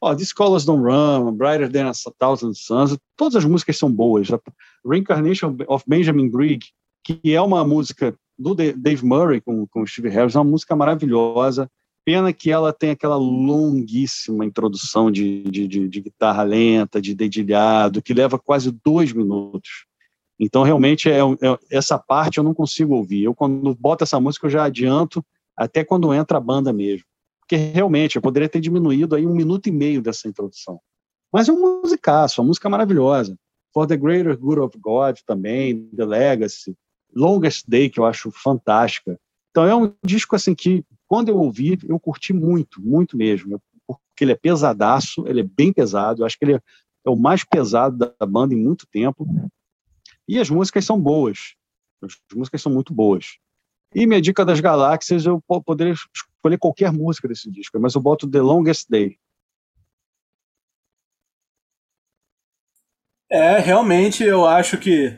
[0.00, 4.28] Ó, These Colors Don't Run, Brighter Than a Thousand Suns, todas as músicas são boas.
[4.86, 6.66] Reincarnation of Benjamin Brigg,
[7.02, 10.76] que é uma música do Dave Murray com, com o Steve Harris, é uma música
[10.76, 11.68] maravilhosa.
[12.04, 18.02] Pena que ela tem aquela longuíssima introdução de, de, de, de guitarra lenta, de dedilhado,
[18.02, 19.86] que leva quase dois minutos.
[20.38, 23.24] Então, realmente, é, é, essa parte eu não consigo ouvir.
[23.24, 25.24] Eu, quando boto essa música, eu já adianto
[25.56, 27.06] até quando entra a banda mesmo.
[27.40, 30.80] Porque, realmente, eu poderia ter diminuído aí um minuto e meio dessa introdução.
[31.32, 33.36] Mas é um musicaço, uma música maravilhosa.
[33.72, 36.76] For the Greater Good of God também, The Legacy,
[37.14, 39.18] Longest Day, que eu acho fantástica.
[39.54, 43.62] Então, é um disco, assim, que, quando eu ouvi, eu curti muito, muito mesmo.
[43.86, 46.22] Porque ele é pesadaço, ele é bem pesado.
[46.22, 46.60] Eu acho que ele é
[47.08, 49.24] o mais pesado da banda em muito tempo.
[50.26, 51.54] E as músicas são boas.
[52.02, 53.38] As músicas são muito boas.
[53.94, 58.28] E minha dica das galáxias, eu poderia escolher qualquer música desse disco, mas eu boto
[58.28, 59.20] The Longest Day.
[63.30, 65.16] É, realmente eu acho que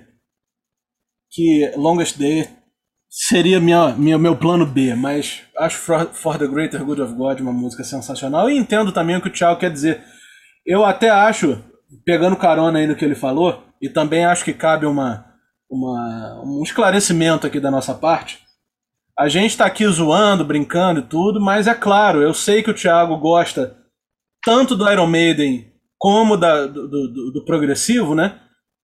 [1.31, 2.66] que Longest Day
[3.09, 7.41] seria minha, minha, meu plano B, mas acho For, For the Greater Good of God
[7.41, 10.03] uma música sensacional e entendo também o que o Thiago quer dizer.
[10.65, 11.63] Eu até acho,
[12.05, 15.25] pegando carona aí no que ele falou, e também acho que cabe uma,
[15.71, 18.41] uma, um esclarecimento aqui da nossa parte.
[19.19, 22.75] A gente está aqui zoando, brincando e tudo, mas é claro, eu sei que o
[22.75, 23.77] Thiago gosta
[24.45, 28.39] tanto do Iron Maiden como da, do, do, do progressivo, né?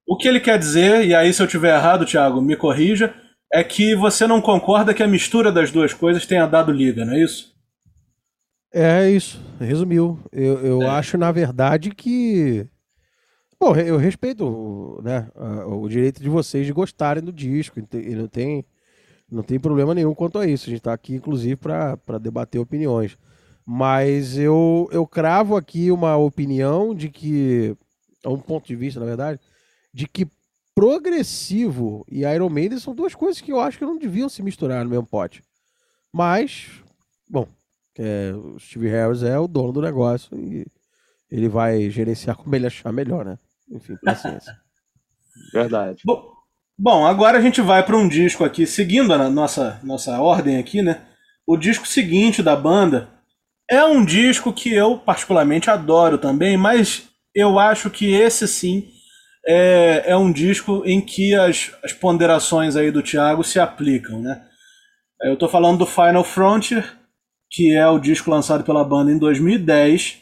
[0.07, 3.15] O que ele quer dizer, e aí se eu tiver errado, Thiago, me corrija,
[3.53, 7.15] é que você não concorda que a mistura das duas coisas tenha dado liga, não
[7.15, 7.53] é isso?
[8.73, 10.19] É isso, resumiu.
[10.33, 10.87] Eu, eu é.
[10.89, 12.67] acho, na verdade, que
[13.63, 15.29] Bom, eu respeito né,
[15.69, 18.65] o direito de vocês de gostarem do disco, e não tem,
[19.31, 20.67] Não tem problema nenhum quanto a isso.
[20.67, 23.17] A gente está aqui, inclusive, para debater opiniões.
[23.65, 27.77] Mas eu, eu cravo aqui uma opinião de que.
[28.27, 29.39] Um ponto de vista, na verdade,
[29.95, 30.27] de que
[30.75, 34.85] progressivo e Iron Maiden são duas coisas que eu acho que não deviam se misturar
[34.85, 35.43] no mesmo pote.
[36.13, 36.69] Mas,
[37.29, 37.47] bom,
[37.99, 40.67] é, o Steve Harris é o dono do negócio e
[41.31, 43.39] ele vai gerenciar como ele achar melhor, né?
[43.71, 44.55] Enfim, paciência.
[45.53, 46.03] Verdade.
[46.05, 46.31] Bom,
[46.79, 50.83] bom, agora a gente vai para um disco aqui, seguindo a nossa, nossa ordem aqui,
[50.83, 51.03] né?
[51.47, 53.09] O disco seguinte da banda
[53.69, 58.91] é um disco que eu particularmente adoro também, mas eu acho que esse sim
[59.47, 64.47] é, é um disco em que as, as ponderações aí do Thiago se aplicam, né?
[65.21, 66.97] Eu estou falando do Final Frontier,
[67.51, 70.21] que é o disco lançado pela banda em 2010.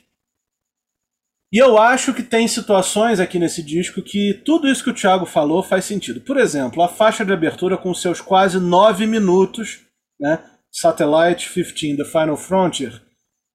[1.52, 5.26] E eu acho que tem situações aqui nesse disco que tudo isso que o Thiago
[5.26, 6.20] falou faz sentido.
[6.20, 9.80] Por exemplo, a faixa de abertura com seus quase nove minutos,
[10.18, 10.38] né?
[10.70, 13.02] Satellite 15, The Final Frontier,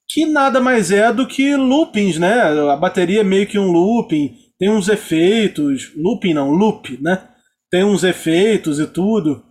[0.10, 2.42] que nada mais é do que loopings, né?
[2.72, 7.28] A bateria é meio que um looping, tem uns efeitos, looping não, loop, né?
[7.70, 9.44] Tem uns efeitos e tudo,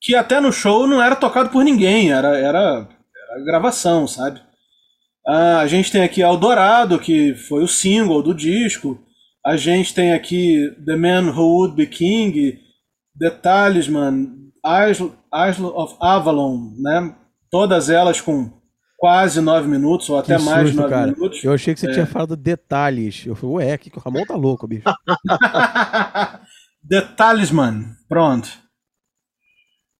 [0.00, 4.40] que até no show não era tocado por ninguém, era, era, era gravação, sabe?
[5.26, 8.98] Ah, a gente tem aqui Eldorado, que foi o single do disco.
[9.44, 12.58] A gente tem aqui The Man Who Would Be King,
[13.18, 17.14] The Talisman, Isle, Isle of Avalon, né?
[17.50, 18.59] Todas elas com
[19.00, 21.12] quase nove minutos, ou até Que mais de susto, nove cara.
[21.12, 21.42] minutos.
[21.42, 21.92] Eu achei que você É.
[21.92, 23.24] tinha falado detalhes.
[23.26, 24.84] Eu falei, ué, que que o Ramon tá louco, bicho.
[26.88, 28.48] The Talisman, pronto.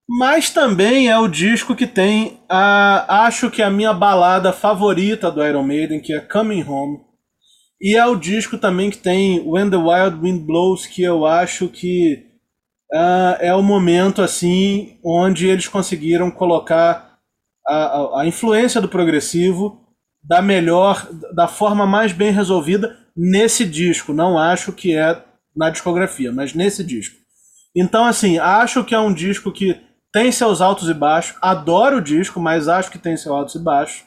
[0.08, 5.44] Mas também é o disco que tem a, acho que a minha balada favorita do
[5.44, 6.98] Iron Maiden, que é Coming Home.
[7.80, 11.68] E é o disco também que tem When the Wild Wind Blows, que eu acho
[11.68, 12.26] que
[12.92, 17.09] ah, é o momento assim onde eles conseguiram colocar
[17.66, 19.80] a, a, influência do progressivo
[20.22, 24.12] da melhor, da forma mais bem resolvida nesse disco.
[24.12, 25.22] Não acho que é
[25.56, 27.16] na discografia, mas nesse disco.
[27.74, 29.80] Então, assim, acho que é um disco que
[30.12, 31.36] tem seus altos e baixos.
[31.40, 34.04] Adoro o disco, mas acho que tem seus altos e baixos.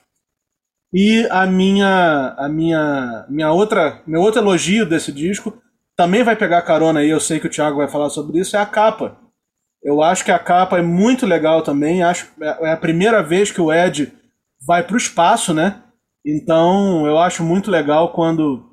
[0.94, 5.58] E a minha, a minha, minha outra, meu outro elogio desse disco
[5.96, 7.10] também vai pegar carona aí.
[7.10, 8.56] Eu sei que o Thiago vai falar sobre isso.
[8.56, 9.18] É a capa.
[9.84, 12.04] Eu acho que a capa é muito legal também.
[12.04, 14.12] Acho é a primeira vez que o Ed
[14.66, 15.84] vai para o espaço, né?
[16.26, 18.72] Então eu acho muito legal quando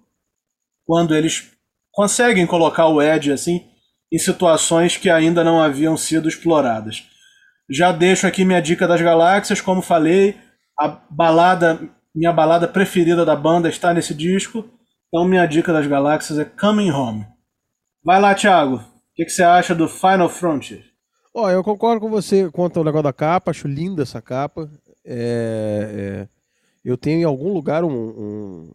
[0.86, 1.50] quando eles
[1.92, 3.66] conseguem colocar o Ed assim
[4.12, 7.04] em situações que ainda não haviam sido exploradas.
[7.68, 10.36] Já deixo aqui minha dica das galáxias, como falei,
[10.76, 11.78] a balada,
[12.12, 14.68] minha balada preferida da banda está nesse disco.
[15.08, 17.26] Então minha dica das galáxias é Coming Home.
[18.04, 18.76] Vai lá, Thiago.
[18.76, 18.82] O
[19.14, 20.89] que, que você acha do Final Frontier?
[21.32, 24.68] Ó, eu concordo com você quanto ao negócio da capa, acho linda essa capa.
[25.04, 26.28] É, é,
[26.84, 28.72] eu tenho em algum lugar um, um,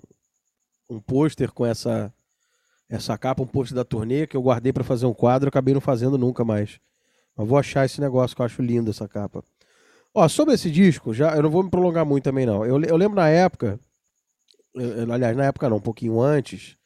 [0.89, 2.13] um pôster com essa,
[2.89, 5.81] essa capa, um pôster da turnê que eu guardei pra fazer um quadro, acabei não
[5.81, 6.79] fazendo nunca mais.
[7.35, 9.43] Mas vou achar esse negócio que eu acho lindo essa capa.
[10.13, 12.65] Ó, sobre esse disco, já eu não vou me prolongar muito também não.
[12.65, 13.77] Eu, eu lembro na época,
[14.73, 16.77] eu- eu- aliás, na época não, um pouquinho antes,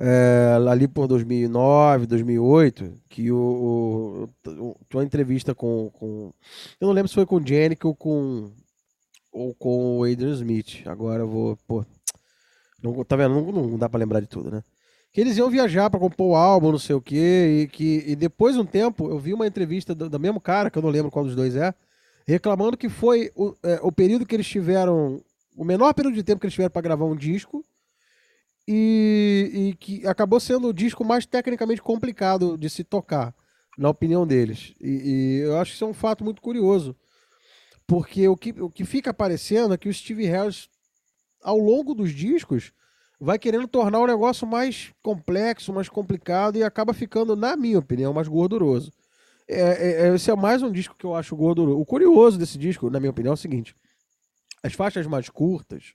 [0.00, 4.28] é, ali por 2009, 2008, que o,
[4.94, 6.32] o, entrevista com, com.
[6.80, 7.42] Eu não lembro se foi com o
[7.82, 8.52] ou com,
[9.32, 10.86] ou com o Adrian Smith.
[10.86, 11.58] Agora eu vou.
[11.66, 11.84] Pô,
[12.80, 13.34] não, tá vendo?
[13.34, 14.62] Não, não dá pra lembrar de tudo, né?
[15.12, 18.14] Que eles iam viajar pra compor o álbum, não sei o quê, e que e
[18.14, 20.90] depois de um tempo eu vi uma entrevista do, do mesmo cara, que eu não
[20.90, 21.74] lembro qual dos dois é,
[22.24, 25.20] reclamando que foi o, é, o período que eles tiveram.
[25.56, 27.64] O menor período de tempo que eles tiveram pra gravar um disco
[28.70, 33.34] e, e que acabou sendo o disco mais tecnicamente complicado de se tocar,
[33.78, 34.74] na opinião deles.
[34.78, 36.94] E, e eu acho que isso é um fato muito curioso,
[37.86, 40.68] porque o que, o que fica aparecendo é que o Steve Harris,
[41.42, 42.70] ao longo dos discos,
[43.18, 48.12] vai querendo tornar o negócio mais complexo, mais complicado e acaba ficando, na minha opinião,
[48.12, 48.92] mais gorduroso.
[49.48, 51.80] É, é- é- esse é mais um disco que eu acho gorduroso.
[51.80, 53.74] O curioso desse disco, na minha opinião, é o seguinte:
[54.62, 55.94] as faixas mais curtas,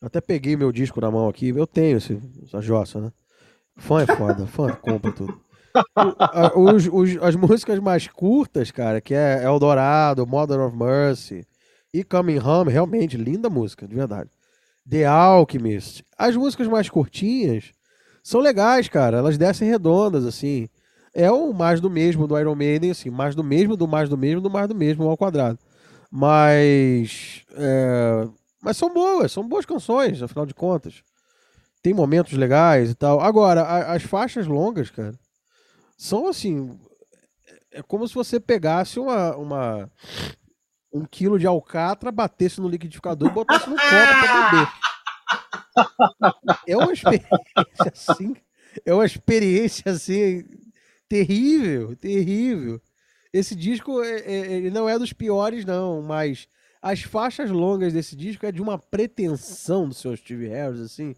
[0.00, 3.12] até peguei meu disco na mão aqui, eu tenho esse, essa jossa, né?
[3.76, 5.40] Fã é foda, fã compra tudo.
[5.96, 11.46] O- a- os- os- as músicas mais curtas, cara, que é Eldorado, Mother of Mercy
[11.94, 14.28] e Coming Home, realmente, linda música, de verdade.
[14.88, 16.02] The Alchemist.
[16.18, 17.70] As músicas mais curtinhas
[18.22, 20.68] são legais, cara, elas descem redondas, assim.
[21.14, 24.16] É o mais do mesmo do Iron Maiden, assim, mais do mesmo, do mais do
[24.18, 25.58] mesmo, do mais do mesmo ao quadrado.
[26.10, 27.42] Mas.
[27.56, 28.28] é,
[28.60, 31.02] mas são boas, são boas canções, afinal de contas.
[31.82, 33.20] Tem momentos legais e tal.
[33.20, 35.14] Agora, a- as faixas longas, cara,
[35.96, 36.78] são assim.
[37.72, 39.90] é como se você pegasse uma, uma
[40.92, 44.68] um quilo de alcatra, batesse no liquidificador e botasse no copo para beber.
[46.66, 47.30] É uma experiência
[47.92, 48.34] assim,
[48.84, 50.44] é uma experiência assim
[51.08, 52.80] terrível, terrível.
[53.32, 56.48] Esse disco é, é, ele não é dos piores não, mas
[56.82, 61.14] as faixas longas desse disco é de uma pretensão do seu Steve Harris assim.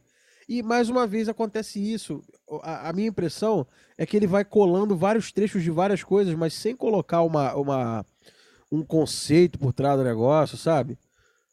[0.48, 2.22] E mais uma vez acontece isso.
[2.62, 6.52] A, a, minha impressão é que ele vai colando vários trechos de várias coisas, mas
[6.52, 8.06] sem colocar uma, uma
[8.70, 10.98] um conceito por trás do negócio, sabe?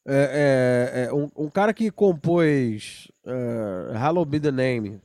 [0.06, 5.00] É, é, é um, um, cara que compôs uh, Hallowed Be the Name,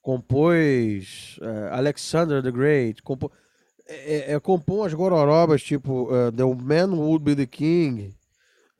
[0.00, 3.32] compôs uh, Alexander the Great, compô,
[3.86, 8.14] é, é, compôs as gororobas tipo uh, The Man Would Be the King,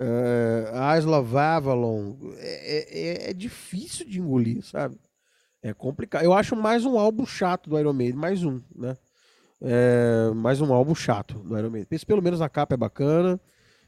[0.00, 2.16] uh, Isla of Avalon.
[2.36, 4.98] É, é, é, difícil de engolir, sabe?
[5.62, 6.24] É complicado.
[6.24, 8.96] Eu acho mais um álbum chato do Iron Maiden, mais um, né?
[9.60, 11.88] É, mais um álbum chato do Iron Maiden.
[11.90, 13.40] Esse, pelo menos a capa é bacana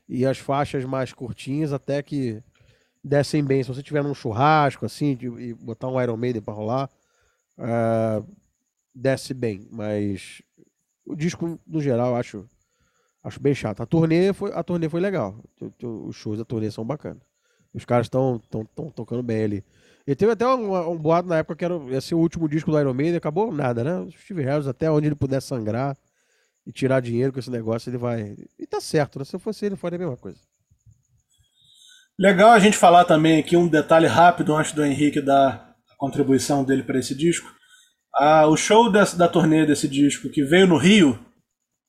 [0.09, 2.43] e as faixas mais curtinhas até que
[3.03, 3.63] descem bem.
[3.63, 6.91] Se você tiver num churrasco assim e botar um Iron Maiden para rolar,
[7.57, 8.27] uh,
[8.93, 9.69] desce bem.
[9.71, 10.43] Mas
[11.07, 12.45] o disco no geral acho
[13.23, 13.83] acho bem chato.
[13.83, 15.43] A turnê foi a turnê foi legal.
[15.83, 17.23] Os shows da turnê são bacanas.
[17.73, 18.41] Os caras estão
[18.95, 19.65] tocando bem ali.
[20.07, 22.71] E teve até um, um boato na época que era, ia ser o último disco
[22.71, 24.01] do Iron Maiden, acabou nada, né?
[24.01, 25.97] O Steve Harris, até onde ele puder sangrar
[26.67, 28.37] e tirar dinheiro com esse negócio, ele vai.
[28.59, 29.25] E tá certo, né?
[29.25, 30.39] Se eu fosse ele, faria a mesma coisa.
[32.19, 36.65] Legal a gente falar também aqui um detalhe rápido antes do Henrique dar a contribuição
[36.65, 37.49] dele para esse disco.
[38.15, 41.19] Ah, o show da turnê desse disco, que veio no Rio,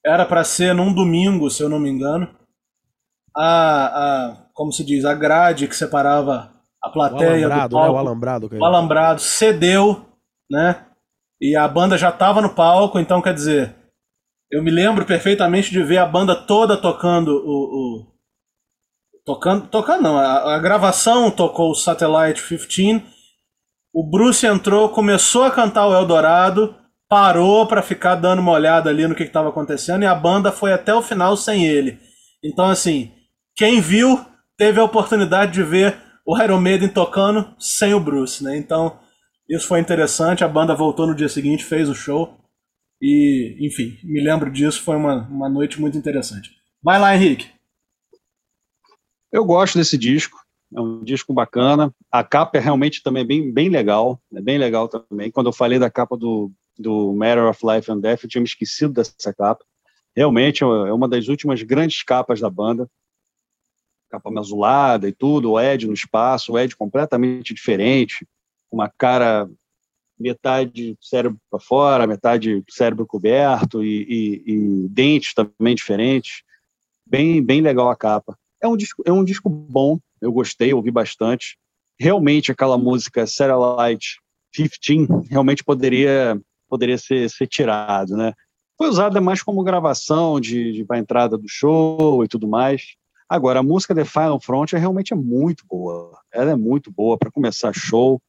[0.06, 2.28] era para ser num domingo, se eu não me engano.
[3.36, 6.52] A, a, como se diz, a grade que separava
[6.84, 7.94] a plateia o alambrado, do palco, né?
[7.94, 10.06] o alambrado, o alambrado cedeu,
[10.50, 10.86] né?
[11.40, 13.76] E a banda já estava no palco, então quer dizer,
[14.52, 18.12] eu me lembro perfeitamente de ver a banda toda tocando o, o
[19.26, 23.04] tocando, tocando não, a, a, gravação tocou o Satellite 15.
[23.94, 26.76] O Bruce entrou, começou a cantar o Eldorado,
[27.12, 30.72] parou para ficar dando uma olhada ali no que estava acontecendo e a banda foi
[30.72, 32.00] até o final sem ele.
[32.42, 33.12] Então assim,
[33.54, 34.26] quem viu
[34.58, 38.56] teve a oportunidade de ver o Iron Maiden tocando sem o Bruce, né?
[38.56, 38.98] Então,
[39.50, 40.44] isso foi interessante.
[40.44, 42.38] A banda voltou no dia seguinte, fez o show.
[43.02, 44.82] E, enfim, me lembro disso.
[44.82, 46.52] Foi uma, uma noite muito interessante.
[46.82, 47.50] Vai lá, Henrique.
[49.32, 50.38] Eu gosto desse disco.
[50.74, 51.94] É um disco bacana.
[52.10, 54.22] A capa é realmente também bem, bem legal.
[54.34, 55.32] É bem legal também.
[55.32, 58.48] Quando eu falei da capa do, do Matter of Life and Death, eu tinha me
[58.48, 59.64] esquecido dessa capa.
[60.16, 62.90] Realmente é uma das últimas grandes capas da banda
[64.12, 68.28] capa azulada e tudo, o Ed no espaço, o Ed completamente diferente,
[68.70, 69.50] uma cara
[70.20, 76.44] metade cérebro para fora, metade cérebro coberto e, e, e, dentes também diferentes.
[77.06, 78.38] Bem, bem legal a capa.
[78.62, 81.58] É um disco, é um disco bom, eu gostei, ouvi bastante.
[82.00, 84.20] Realmente aquela música Satellite
[84.54, 86.40] 15 realmente poderia
[86.72, 88.34] poderia ser, ser tirado, né?
[88.78, 92.96] Foi usada mais como gravação de, de para entrada do show e tudo mais.
[93.30, 96.18] Agora, a música The Final Front é realmente é muito boa.
[96.34, 98.22] Ela é muito boa para começar show.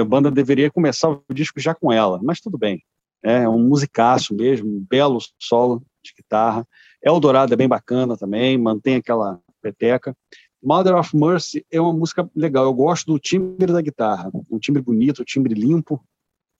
[0.00, 2.82] A banda deveria começar o disco já com ela, mas tudo bem.
[3.22, 6.66] É um musicaço mesmo, um belo solo de guitarra.
[7.02, 10.16] Eldorado é bem bacana também, mantém aquela peteca.
[10.62, 12.64] Mother of Mercy é uma música legal.
[12.64, 16.02] Eu gosto do timbre da guitarra, um timbre bonito, um timbre limpo,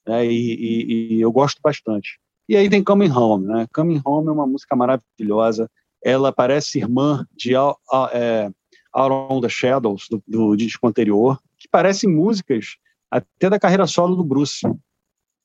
[0.06, 2.18] né, e, e, e, eu gosto bastante.
[2.48, 3.66] E aí tem Coming Home, né?
[3.72, 5.70] Coming Home é uma música maravilhosa
[6.04, 8.50] ela parece irmã de é,
[8.92, 12.76] Out on the Shadows, do, do, disco anterior, que parecem músicas
[13.10, 14.66] até da carreira solo do Bruce.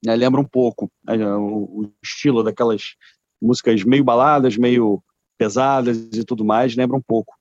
[0.06, 2.96] Né, lembra um pouco né, o, o, estilo daquelas
[3.42, 5.02] músicas meio baladas, meio
[5.38, 7.34] pesadas e tudo mais, lembra um pouco.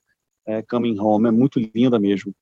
[0.46, 2.32] É, Coming Home, é muito linda mesmo.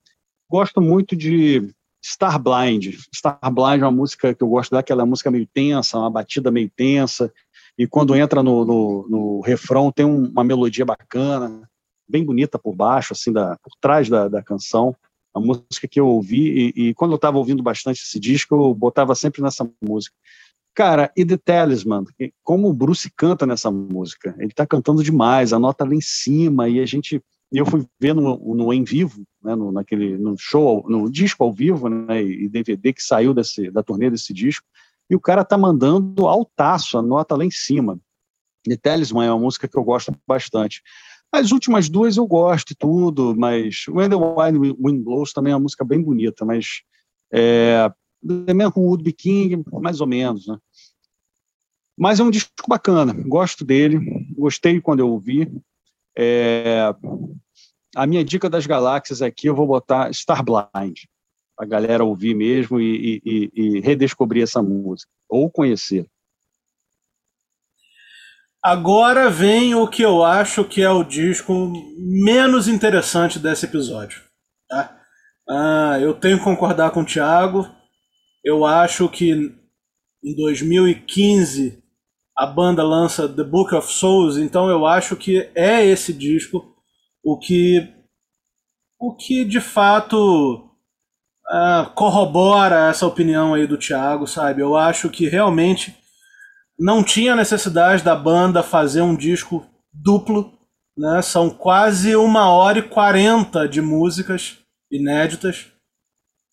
[0.49, 1.75] Gosto muito de
[2.07, 2.95] Star Blind.
[3.12, 6.71] Star Blind é uma música que eu gosto daquela música meio tensa, uma batida meio
[6.71, 7.33] tensa,
[7.77, 11.68] e quando entra no, no, no refrão tem um, uma melodia bacana,
[12.09, 14.95] bem bonita por baixo, assim, da, por trás da, da canção.
[15.35, 18.72] A música que eu ouvi, e, e quando eu estava ouvindo bastante esse disco, eu
[18.72, 20.14] botava sempre nessa música.
[20.74, 22.05] Cara, e The Talisman,
[22.43, 26.68] como o Bruce canta nessa música, ele está cantando demais, a nota lá em cima,
[26.68, 27.20] e a gente,
[27.51, 31.53] eu fui ver no, no em vivo, né, no, naquele, no show, no disco ao
[31.53, 34.66] vivo, né, e DVD que saiu desse, da turnê desse disco,
[35.09, 37.99] e o cara tá mandando altaço, a nota lá em cima.
[38.64, 40.82] The Talisman é uma música que eu gosto bastante.
[41.30, 45.57] As últimas duas eu gosto e tudo, mas When the Wild Wind Blows também é
[45.57, 46.82] uma música bem bonita, mas
[47.32, 47.88] é,
[48.26, 50.59] The Man Who Would Be King, mais ou menos, né?
[51.97, 54.01] Mas é um disco bacana, gosto dele,
[54.36, 55.51] gostei quando eu ouvi.
[56.18, 56.92] É...
[57.97, 61.07] A minha dica das galáxias aqui, eu vou botar Starblind,
[61.59, 66.07] a galera ouvir mesmo e, e, e redescobrir essa música, ou conhecer.
[68.62, 74.22] Agora vem o que eu acho que é o disco menos interessante desse episódio.
[74.68, 75.01] Tá?
[75.49, 77.66] Ah, eu tenho que concordar com o Thiago.
[78.44, 79.32] Eu acho que
[80.22, 81.82] em 2015
[82.36, 86.76] a banda lança The Book of Souls, então eu acho que é esse disco
[87.27, 87.93] o que
[89.01, 90.70] o que de fato
[91.51, 94.62] uh, corrobora essa opinião aí do Thiago, sabe?
[94.62, 95.95] Eu acho que realmente
[96.79, 100.57] não tinha necessidade da banda fazer um disco duplo,
[100.97, 101.20] né?
[101.20, 104.59] São quase uma hora e quarenta de músicas
[104.89, 105.66] inéditas,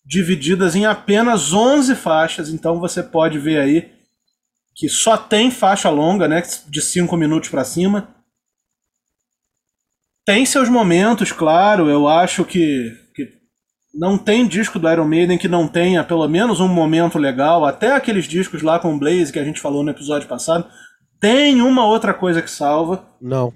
[0.04, 3.92] divididas em apenas 11 faixas, então você pode ver aí
[4.74, 8.13] que só tem faixa longa, né, de 5 minutos para cima.
[10.24, 13.28] Tem seus momentos, claro, eu acho que, que
[13.92, 17.92] não tem disco do Iron Maiden que não tenha pelo menos um momento legal, até
[17.92, 20.66] aqueles discos lá com o Blaze que a gente falou no episódio passado,
[21.20, 23.04] tem uma outra coisa que salva.
[23.20, 23.52] Não.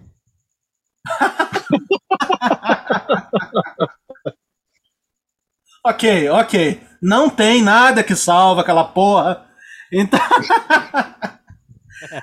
[5.85, 6.83] ok, ok.
[7.01, 9.47] Não tem nada que salva aquela porra.
[9.91, 10.21] Então.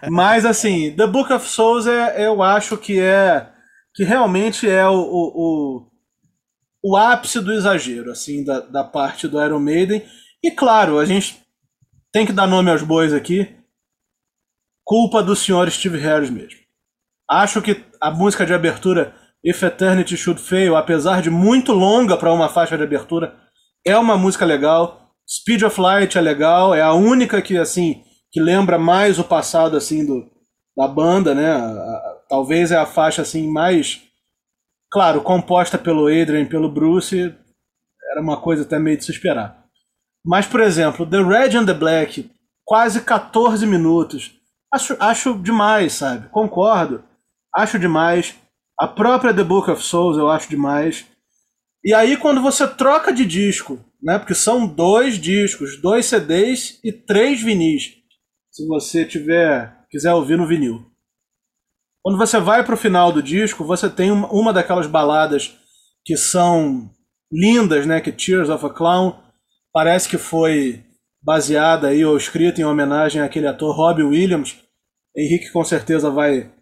[0.09, 3.47] Mas assim, The Book of Souls é, eu acho que é
[3.95, 5.91] que realmente é o, o, o,
[6.83, 10.05] o ápice do exagero, assim, da, da parte do Iron Maiden.
[10.43, 11.41] E claro, a gente
[12.11, 13.55] tem que dar nome aos bois aqui.
[14.83, 16.59] Culpa do senhor Steve Harris mesmo.
[17.27, 22.33] Acho que a música de abertura If Eternity Should Fail, apesar de muito longa para
[22.33, 23.35] uma faixa de abertura,
[23.85, 25.11] é uma música legal.
[25.27, 29.77] Speed of Light é legal, é a única que assim que lembra mais o passado
[29.77, 30.29] assim do
[30.75, 31.55] da banda, né?
[32.29, 34.01] Talvez é a faixa assim mais
[34.91, 37.35] claro, composta pelo Adrian, pelo Bruce,
[38.11, 39.65] era uma coisa até meio de se esperar.
[40.25, 42.31] Mas por exemplo, The Red and the Black,
[42.63, 44.31] quase 14 minutos.
[44.73, 46.29] Acho, acho demais, sabe?
[46.29, 47.03] Concordo.
[47.53, 48.35] Acho demais.
[48.79, 51.05] A própria The Book of Souls eu acho demais.
[51.83, 54.19] E aí quando você troca de disco né?
[54.19, 57.95] Porque são dois discos, dois CDs e três vinis.
[58.51, 60.85] Se você tiver quiser ouvir no vinil.
[62.05, 65.57] Quando você vai para o final do disco, você tem uma daquelas baladas
[66.05, 66.87] que são
[67.31, 67.99] lindas, né?
[67.99, 69.19] Que Tears of a Clown
[69.73, 70.85] parece que foi
[71.19, 74.55] baseada aí ou escrita em homenagem àquele ator Robbie Williams.
[75.17, 76.53] Henrique com certeza vai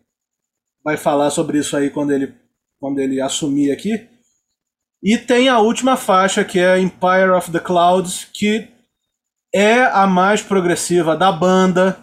[0.81, 2.33] vai falar sobre isso aí quando ele
[2.79, 4.07] quando ele assumir aqui.
[5.03, 8.69] E tem a última faixa, que é Empire of the Clouds, que
[9.53, 12.01] é a mais progressiva da banda,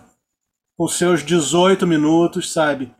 [0.76, 2.99] com seus 18 minutos, sabe?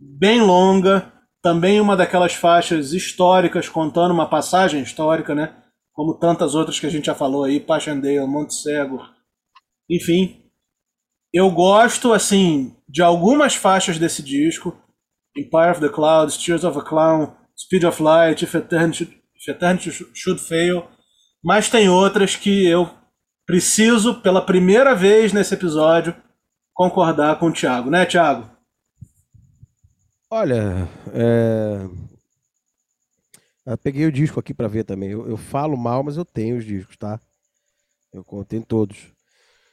[0.00, 5.54] Bem longa, também uma daquelas faixas históricas, contando uma passagem histórica, né?
[5.92, 9.00] Como tantas outras que a gente já falou aí, Passchendaele, Monte Cego.
[9.90, 10.42] Enfim,
[11.32, 14.76] eu gosto, assim, de algumas faixas desse disco.
[15.36, 20.40] Empire of the Clouds, Tears of a Clown, Speed of Light, If Eternity Eternity Should
[20.40, 20.86] Fail,
[21.42, 22.90] mas tem outras que eu
[23.46, 26.14] preciso, pela primeira vez nesse episódio,
[26.74, 28.50] concordar com o Thiago, né, Thiago?
[30.32, 31.88] Olha, é...
[33.82, 35.10] peguei o disco aqui para ver também.
[35.10, 37.20] Eu, eu, falo mal, mas eu tenho os discos, tá?
[38.12, 39.12] Eu contei todos.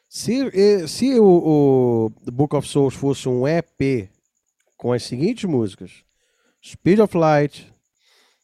[0.10, 4.10] Se, se o, o Book of Souls fosse um EP
[4.76, 6.04] com as seguintes músicas:
[6.66, 7.72] Speed of Light,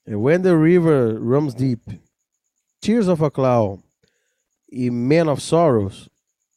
[0.08, 2.00] When the River Runs Deep,
[2.80, 3.82] Tears of a Clown
[4.72, 6.10] e Man of Sorrows,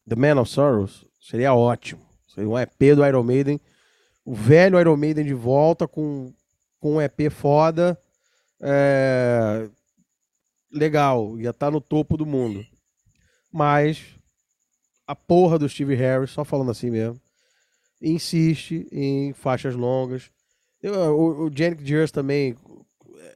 [0.07, 2.05] The Man of Sorrows, seria ótimo.
[2.27, 3.59] Seria um EP do Iron Maiden,
[4.27, 6.35] o velho Iron Maiden de volta com,
[6.81, 7.97] com um EP foda.
[8.61, 9.68] É...
[10.72, 12.66] Legal, ia estar tá no topo do mundo.
[13.53, 14.16] Mas
[15.07, 17.20] a porra do Steve Harris, só falando assim mesmo,
[18.03, 20.29] insiste em faixas longas.
[20.83, 22.57] Eu, o, o Janik também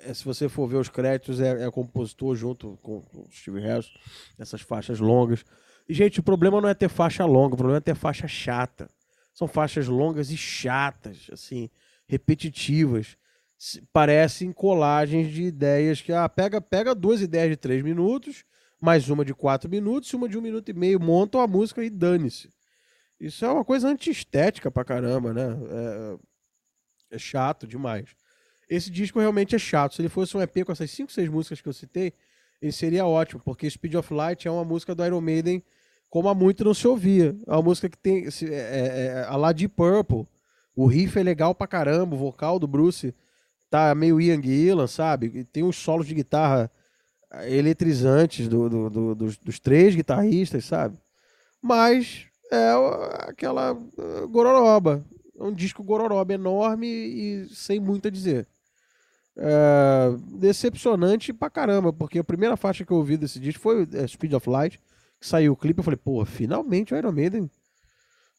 [0.05, 3.61] é, se você for ver os créditos, é, é compositor junto com, com o Steve
[3.61, 3.93] Harris,
[4.36, 5.45] essas faixas longas.
[5.88, 8.91] E, gente, o problema não é ter faixa longa, o problema é ter faixa chata.
[9.41, 11.70] São faixas longas e chatas, assim,
[12.07, 13.16] repetitivas.
[13.91, 18.45] Parecem colagens de ideias que, ah, pega, pega duas ideias de três minutos,
[18.78, 21.82] mais uma de quatro minutos e uma de um minuto e meio, montam a música
[21.82, 22.51] e dane-se.
[23.18, 25.57] Isso é uma coisa antiestética pra caramba, né?
[27.11, 28.11] É, é chato demais.
[28.68, 29.95] Esse disco realmente é chato.
[29.95, 32.12] Se ele fosse um EP com essas 5, 6 músicas que eu citei,
[32.61, 35.64] ele seria ótimo, porque Speed of Light é uma música do Iron Maiden
[36.11, 37.37] como há muito não se ouvia.
[37.47, 40.27] É uma música que tem é, é, é, a lá de Purple.
[40.75, 43.15] O riff é legal pra caramba, o vocal do Bruce
[43.71, 45.45] tá meio Ian Gillan, sabe?
[45.45, 46.71] Tem uns solos de guitarra
[47.45, 50.99] eletrizantes do, do, do, dos, dos, três guitarristas, sabe?
[51.63, 52.73] Mas é
[53.21, 55.05] aquela uh, gororoba.
[55.39, 58.49] É um disco gororoba enorme e sem muito a dizer.
[59.37, 64.35] É, decepcionante pra caramba, porque a primeira faixa que eu ouvi desse disco foi Speed
[64.35, 64.79] of Light,
[65.21, 67.51] saiu o clipe, eu falei, pô, finalmente o Iron Maiden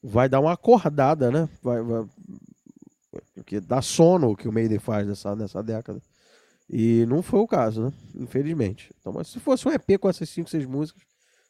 [0.01, 1.47] vai dar uma acordada, né?
[1.61, 2.05] Vai, vai...
[3.35, 6.01] Porque dá sono o que o Maiden faz nessa, nessa década.
[6.69, 7.93] E não foi o caso, né?
[8.15, 8.93] Infelizmente.
[8.99, 11.03] Então, mas se fosse um EP com essas 5, 6 músicas,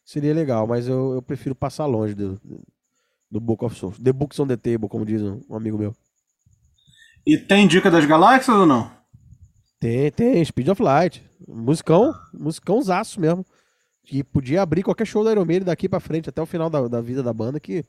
[0.03, 2.41] seria legal, mas eu, eu prefiro passar longe do,
[3.29, 3.99] do Book of Souls.
[3.99, 5.95] The Books on the Table, como diz um amigo meu.
[7.25, 8.91] E tem dica das galáxias ou não?
[9.79, 10.43] Tem, tem.
[10.43, 11.23] Speed of Light.
[11.47, 13.45] Musicão, musicão zaço mesmo.
[14.03, 16.87] Que podia abrir qualquer show da Iron Maiden daqui pra frente, até o final da,
[16.87, 17.85] da vida da banda, que...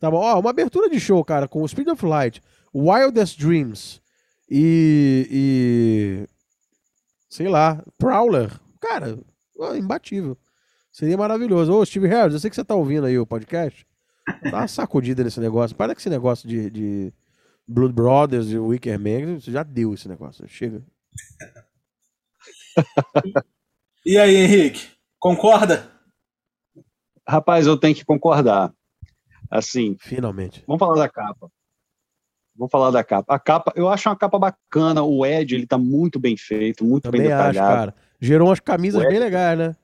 [0.00, 0.18] Tá bom.
[0.18, 2.42] Ó, uma abertura de show, cara, com Speed of Light,
[2.74, 4.02] Wildest Dreams
[4.50, 5.28] e...
[5.30, 6.28] e
[7.28, 8.50] sei lá, Prowler.
[8.80, 9.18] Cara,
[9.58, 10.36] ó, imbatível.
[10.92, 11.72] Seria maravilhoso.
[11.72, 13.84] Ô, Steve Harris, eu sei que você tá ouvindo aí o podcast.
[14.44, 15.76] Dá uma sacudida nesse negócio.
[15.76, 17.12] Para que esse negócio de, de
[17.66, 20.46] Blood Brothers e Wicker Man, você já deu esse negócio.
[20.46, 20.82] Chega.
[24.06, 24.93] e aí, Henrique?
[25.24, 25.90] Concorda?
[27.26, 28.70] Rapaz, eu tenho que concordar.
[29.50, 29.96] Assim.
[29.98, 30.62] Finalmente.
[30.66, 31.50] Vamos falar da capa.
[32.54, 33.34] Vamos falar da capa.
[33.34, 35.02] A capa, eu acho uma capa bacana.
[35.02, 37.58] O Ed, ele tá muito bem feito, muito Também bem detalhado.
[37.58, 37.94] Acho, cara.
[38.20, 39.08] Gerou umas camisas Ed...
[39.08, 39.76] bem legais, né?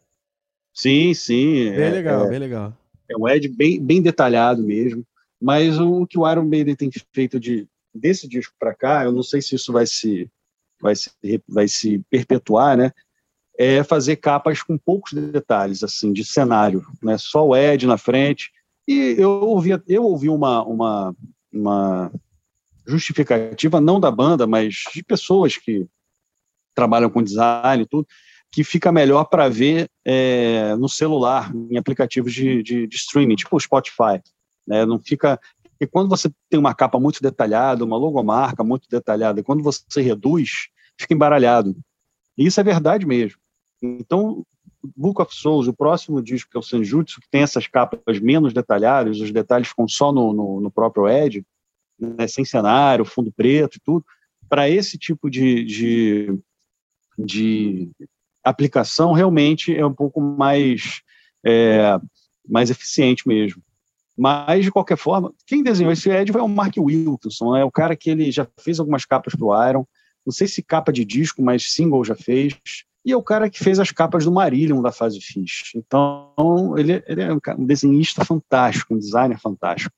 [0.74, 1.70] Sim, sim.
[1.70, 2.76] Bem é, legal, é, bem legal.
[3.08, 5.06] É um Ed bem, bem detalhado mesmo.
[5.40, 9.22] Mas o que o Iron Maiden tem feito de, desse disco para cá, eu não
[9.22, 10.30] sei se isso vai se,
[10.78, 11.10] vai se,
[11.48, 12.92] vai se perpetuar, né?
[13.62, 17.18] É fazer capas com poucos detalhes, assim, de cenário, né?
[17.18, 18.50] Só o Ed na frente.
[18.88, 21.14] E eu ouvi, eu ouvi uma, uma,
[21.52, 22.10] uma
[22.86, 25.86] justificativa não da banda, mas de pessoas que
[26.74, 28.06] trabalham com design e tudo,
[28.50, 33.56] que fica melhor para ver é, no celular, em aplicativos de, de, de, streaming, tipo
[33.56, 34.20] o Spotify.
[34.66, 34.84] Né?
[34.84, 35.38] Não fica.
[35.80, 40.68] E quando você tem uma capa muito detalhada, uma logomarca muito detalhada, quando você reduz,
[40.98, 41.76] fica embaralhado.
[42.36, 43.39] E isso é verdade mesmo.
[43.82, 44.44] Então,
[44.96, 48.52] Book of Souls, o próximo disco, que é o Senjutsu, que tem essas capas menos
[48.52, 51.44] detalhadas, os detalhes ficam só no, no, no próprio Edge,
[51.98, 54.04] né, sem cenário, fundo preto e tudo,
[54.48, 56.38] para esse tipo de, de,
[57.18, 57.90] de,
[58.42, 61.02] aplicação realmente é um pouco mais,
[61.44, 61.98] é,
[62.48, 63.62] mais eficiente mesmo.
[64.16, 67.94] Mas, de qualquer forma, quem desenhou esse Ed foi o Mark Wilkinson, é o cara
[67.96, 69.86] que ele já fez algumas capas para o Iron,
[70.24, 72.54] não sei se capa de disco, mas single já fez,
[73.04, 75.72] e é o cara que fez as capas do Marillion da fase Fish.
[75.74, 76.34] Então,
[76.76, 79.94] ele, ele é um desenhista fantástico, um designer fantástico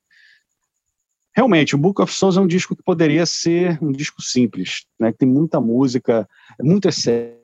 [1.35, 5.11] realmente, o Book of Souls é um disco que poderia ser um disco simples, né?
[5.11, 6.27] Tem muita música,
[6.61, 7.41] muito excesso.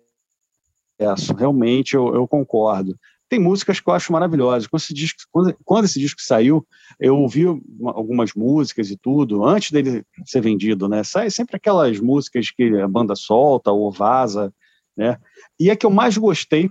[1.38, 2.96] Realmente, eu, eu concordo.
[3.28, 4.68] Tem músicas que eu acho maravilhosas.
[4.68, 6.66] Quando esse disco, quando, quando esse disco saiu,
[7.00, 7.46] eu ouvi
[7.86, 11.04] algumas músicas e tudo, antes dele ser vendido, né?
[11.04, 14.54] Sai sempre aquelas músicas que a banda solta ou vaza,
[15.00, 15.18] né?
[15.58, 16.70] E a que eu mais gostei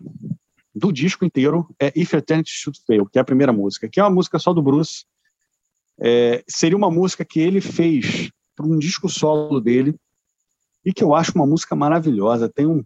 [0.74, 4.03] do disco inteiro é If Eternity Should Fail, que é a primeira música, que é
[4.03, 5.07] uma música só do Bruce,
[5.99, 9.97] é, seria uma música que ele fez para um disco solo dele
[10.85, 12.51] e que eu acho uma música maravilhosa.
[12.51, 12.85] Tem um,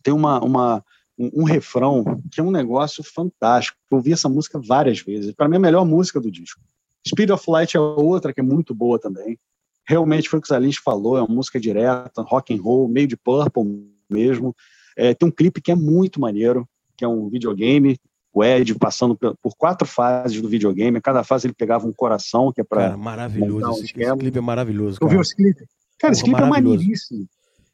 [0.00, 0.84] tem uma, uma
[1.18, 3.76] um, um refrão que é um negócio fantástico.
[3.90, 5.34] Eu ouvi essa música várias vezes.
[5.34, 6.60] Para mim, é a melhor música do disco.
[7.06, 9.36] Speed of Light é outra que é muito boa também.
[9.84, 13.06] Realmente foi o que o Zalins falou, é uma música direta, rock and roll, meio
[13.08, 14.54] de purple mesmo.
[14.96, 17.98] É, tem um clipe que é muito maneiro, que é um videogame
[18.36, 21.00] o Ed passando por quatro fases do videogame.
[21.00, 22.94] Cada fase ele pegava um coração, que é para.
[22.94, 23.66] Maravilhoso.
[23.66, 25.00] Um esse, esse, clipe é maravilhoso.
[25.00, 25.10] Cara.
[25.10, 25.64] Eu vi esse clipe?
[25.98, 27.26] Cara, esse clipe é maneiríssimo.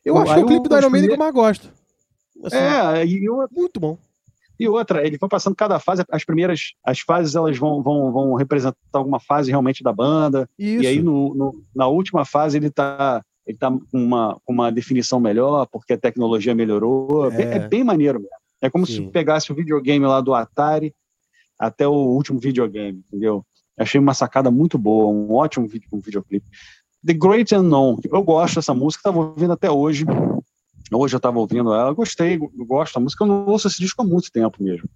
[0.05, 1.69] Eu, acho que é o clipe do Iron Maiden que eu mais gosto.
[2.45, 3.99] Assim, é, e eu, muito bom.
[4.59, 8.35] E outra, ele foi passando cada fase, as primeiras, as fases elas vão, vão, vão
[8.35, 10.49] representar alguma fase realmente da banda.
[10.57, 10.85] Isso.
[10.85, 15.19] E aí no, no, na última fase ele está ele tá com uma, uma definição
[15.19, 17.31] melhor, porque a tecnologia melhorou.
[17.33, 18.37] É, é bem maneiro mesmo.
[18.61, 19.07] É como Sim.
[19.07, 20.95] se pegasse o videogame lá do Atari
[21.59, 23.45] até o último videogame, entendeu?
[23.77, 26.47] Achei uma sacada muito boa, um ótimo vídeo, um videoclipe.
[27.05, 30.05] The Great Unknown, eu gosto dessa música, estava ouvindo até hoje.
[30.93, 34.05] Hoje eu estava ouvindo ela, gostei, gosto da música, eu não ouço esse disco há
[34.05, 34.89] muito tempo mesmo.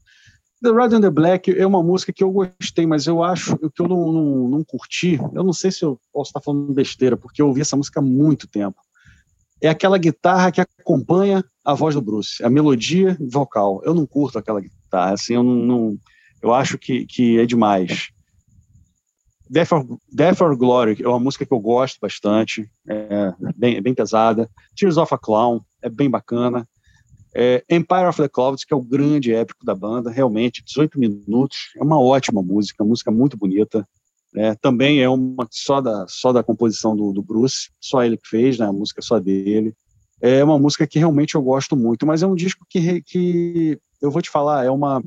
[0.63, 3.83] The Red and the Black é uma música que eu gostei, mas eu acho que
[3.83, 5.21] eu não, não, não curti.
[5.35, 8.03] Eu não sei se eu posso estar falando besteira, porque eu ouvi essa música há
[8.03, 8.81] muito tempo
[9.61, 13.81] é aquela guitarra que acompanha a voz do Bruce, a melodia vocal.
[13.85, 15.99] Eu não curto aquela guitarra, assim, eu não, não
[16.43, 18.09] Eu acho que, que é demais.
[19.49, 23.81] Death or, Death or Glory é uma música que eu gosto bastante, é bem, é
[23.81, 24.51] bem pesada.
[24.75, 26.67] Tears of a Clown é bem bacana.
[27.39, 31.71] É, Empire of the Clouds, que é o grande épico da banda, realmente, 18 minutos,
[31.77, 33.87] é uma ótima música, música muito bonita.
[34.35, 38.27] É, também é uma só da, só da composição do, do Bruce, só ele que
[38.27, 39.75] fez, né, a música só dele.
[40.19, 44.11] É uma música que realmente eu gosto muito, mas é um disco que, que eu
[44.11, 45.05] vou te falar, é uma,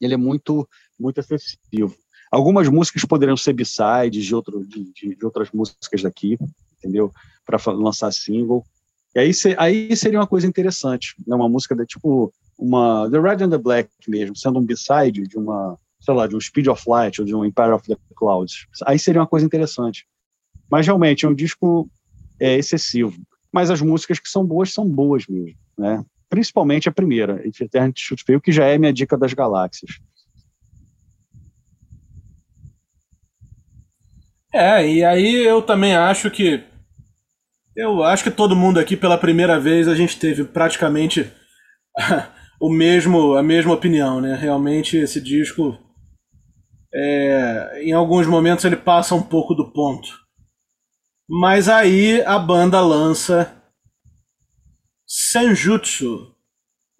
[0.00, 1.92] ele é muito, muito excessivo.
[2.30, 4.32] Algumas músicas poderiam ser b-sides de,
[4.68, 6.38] de, de, outras músicas daqui,
[6.78, 7.12] entendeu?
[7.44, 8.64] Para lançar single.
[9.14, 11.36] E aí, aí seria uma coisa interessante, né?
[11.36, 15.36] uma música de tipo uma The Red and the Black mesmo, sendo um b-side de
[15.36, 18.66] uma, sei lá, de um Speed of Light ou de um Empire of the Clouds.
[18.86, 20.06] Aí seria uma coisa interessante.
[20.70, 21.90] Mas realmente é um disco
[22.40, 23.20] é, excessivo.
[23.52, 26.02] Mas as músicas que são boas são boas mesmo, né?
[26.30, 29.98] Principalmente a primeira, Eternity Shoot Fail, que já é minha dica das galáxias.
[34.52, 36.62] É, e aí eu também acho que
[37.76, 41.30] eu acho que todo mundo aqui, pela primeira vez, a gente teve praticamente
[42.60, 44.34] o mesmo, a mesma opinião, né?
[44.34, 45.78] Realmente esse disco,
[46.94, 50.08] é, em alguns momentos ele passa um pouco do ponto.
[51.28, 53.62] Mas aí a banda lança
[55.06, 56.34] Senjutsu,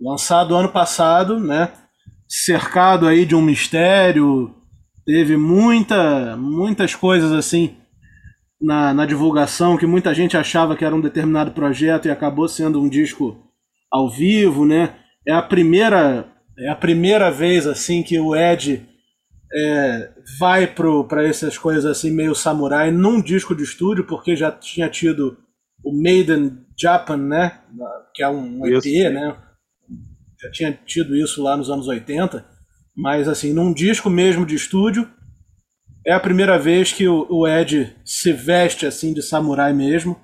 [0.00, 1.72] lançado ano passado, né?
[2.28, 4.54] Cercado aí de um mistério,
[5.04, 7.76] teve muita, muitas coisas assim
[8.62, 12.80] na, na divulgação que muita gente achava que era um determinado projeto e acabou sendo
[12.80, 13.36] um disco
[13.90, 14.94] ao vivo, né?
[15.26, 18.86] É a primeira é a primeira vez assim que o Ed
[19.52, 24.88] é, vai para essas coisas assim meio samurai num disco de estúdio, porque já tinha
[24.88, 25.36] tido
[25.84, 27.60] o Maiden Japan, né?
[28.14, 29.10] Que é um EP, isso.
[29.10, 29.36] né?
[30.40, 32.44] Já tinha tido isso lá nos anos 80,
[32.96, 35.08] mas assim, num disco mesmo de estúdio,
[36.06, 40.18] é a primeira vez que o, o Ed se veste assim de samurai mesmo,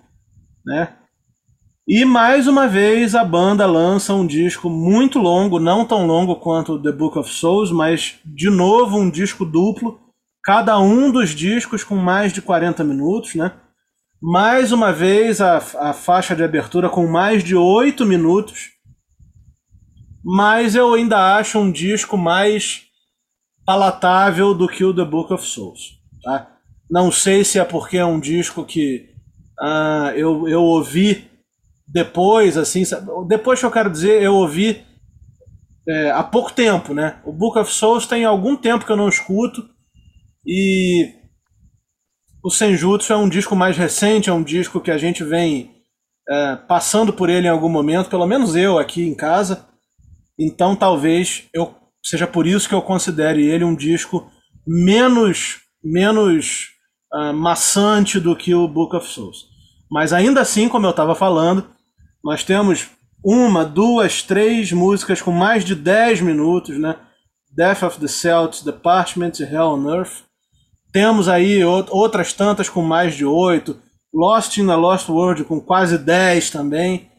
[0.64, 0.94] né?
[1.86, 6.78] E mais uma vez a banda lança um disco muito longo, não tão longo quanto
[6.82, 9.98] The Book of Souls, mas de novo um disco duplo,
[10.44, 13.52] cada um dos discos com mais de 40 minutos, né?
[14.20, 18.70] Mais uma vez a, a faixa de abertura com mais de 8 minutos.
[20.22, 22.87] Mas eu ainda acho um disco mais
[23.68, 26.00] palatável do que o The Book of Souls.
[26.22, 26.56] Tá?
[26.90, 29.10] Não sei se é porque é um disco que
[29.60, 31.30] uh, eu, eu ouvi
[31.86, 32.82] depois, assim,
[33.26, 34.82] depois que eu quero dizer, eu ouvi
[35.86, 37.20] é, há pouco tempo, né?
[37.26, 39.68] O Book of Souls tem algum tempo que eu não escuto
[40.46, 41.12] e
[42.42, 45.74] o Senjutsu é um disco mais recente, é um disco que a gente vem
[46.26, 49.66] é, passando por ele em algum momento, pelo menos eu aqui em casa.
[50.38, 51.74] Então talvez eu
[52.08, 54.30] seja por isso que eu considere ele um disco
[54.66, 56.68] menos menos
[57.12, 59.46] uh, maçante do que o Book of Souls.
[59.90, 61.66] Mas ainda assim, como eu estava falando,
[62.22, 62.88] nós temos
[63.24, 66.96] uma, duas, três músicas com mais de 10 minutos, né?
[67.50, 70.24] Death of the Celts, The Parchment, Hell on Earth.
[70.92, 73.76] Temos aí outras tantas com mais de 8.
[74.12, 77.10] Lost in the Lost World com quase 10 também.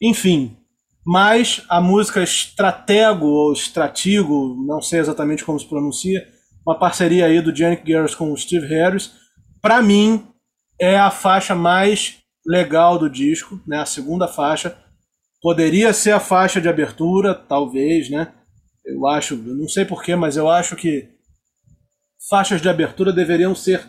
[0.00, 0.56] Enfim,
[1.04, 6.26] mas a música Stratego ou Stratigo, não sei exatamente como se pronuncia,
[6.64, 9.12] uma parceria aí do Janik Garris com o Steve Harris,
[9.60, 10.26] para mim
[10.80, 13.78] é a faixa mais legal do disco, né?
[13.78, 14.76] A segunda faixa
[15.40, 18.32] poderia ser a faixa de abertura, talvez, né?
[18.84, 21.08] Eu acho, eu não sei porquê, mas eu acho que
[22.28, 23.88] faixas de abertura deveriam ser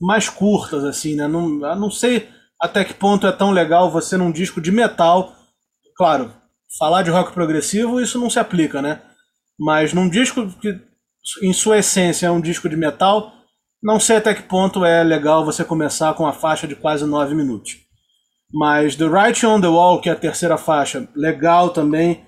[0.00, 1.26] mais curtas, assim, né?
[1.26, 2.28] Não, não sei
[2.60, 5.34] até que ponto é tão legal você num disco de metal
[6.00, 6.32] Claro,
[6.78, 9.02] falar de rock progressivo isso não se aplica, né?
[9.58, 10.80] Mas num disco que,
[11.42, 13.30] em sua essência, é um disco de metal,
[13.82, 17.34] não sei até que ponto é legal você começar com a faixa de quase nove
[17.34, 17.76] minutos.
[18.50, 22.24] Mas The Right on the Wall, que é a terceira faixa, legal também.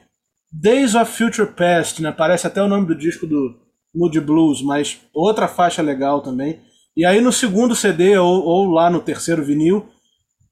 [0.52, 2.12] Days of Future Past, né?
[2.12, 3.58] Parece até o nome do disco do
[3.94, 6.60] Moody Blues, mas outra faixa legal também.
[6.94, 9.88] E aí no segundo CD, ou, ou lá no terceiro vinil,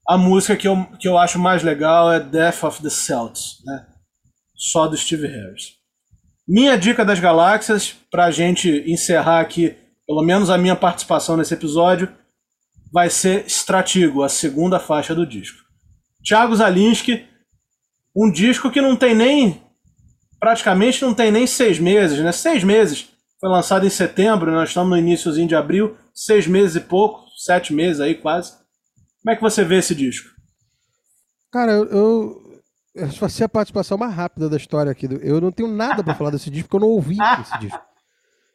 [0.07, 3.85] a música que eu, que eu acho mais legal é Death of the Celts, né?
[4.55, 5.75] Só do Steve Harris.
[6.47, 9.75] Minha dica das galáxias, para a gente encerrar aqui,
[10.07, 12.11] pelo menos a minha participação nesse episódio,
[12.91, 15.59] vai ser Stratigo, a segunda faixa do disco.
[16.23, 17.25] Thiago Zalinski,
[18.15, 19.61] um disco que não tem nem.
[20.39, 22.31] praticamente não tem nem seis meses, né?
[22.31, 23.07] Seis meses.
[23.39, 27.73] Foi lançado em setembro, nós estamos no iníciozinho de abril, seis meses e pouco, sete
[27.73, 28.60] meses aí quase.
[29.21, 30.29] Como é que você vê esse disco?
[31.51, 32.51] Cara, eu, eu,
[32.93, 35.07] Vai ser a participação mais rápida da história aqui.
[35.21, 37.79] Eu não tenho nada para falar desse disco, porque eu não ouvi esse disco.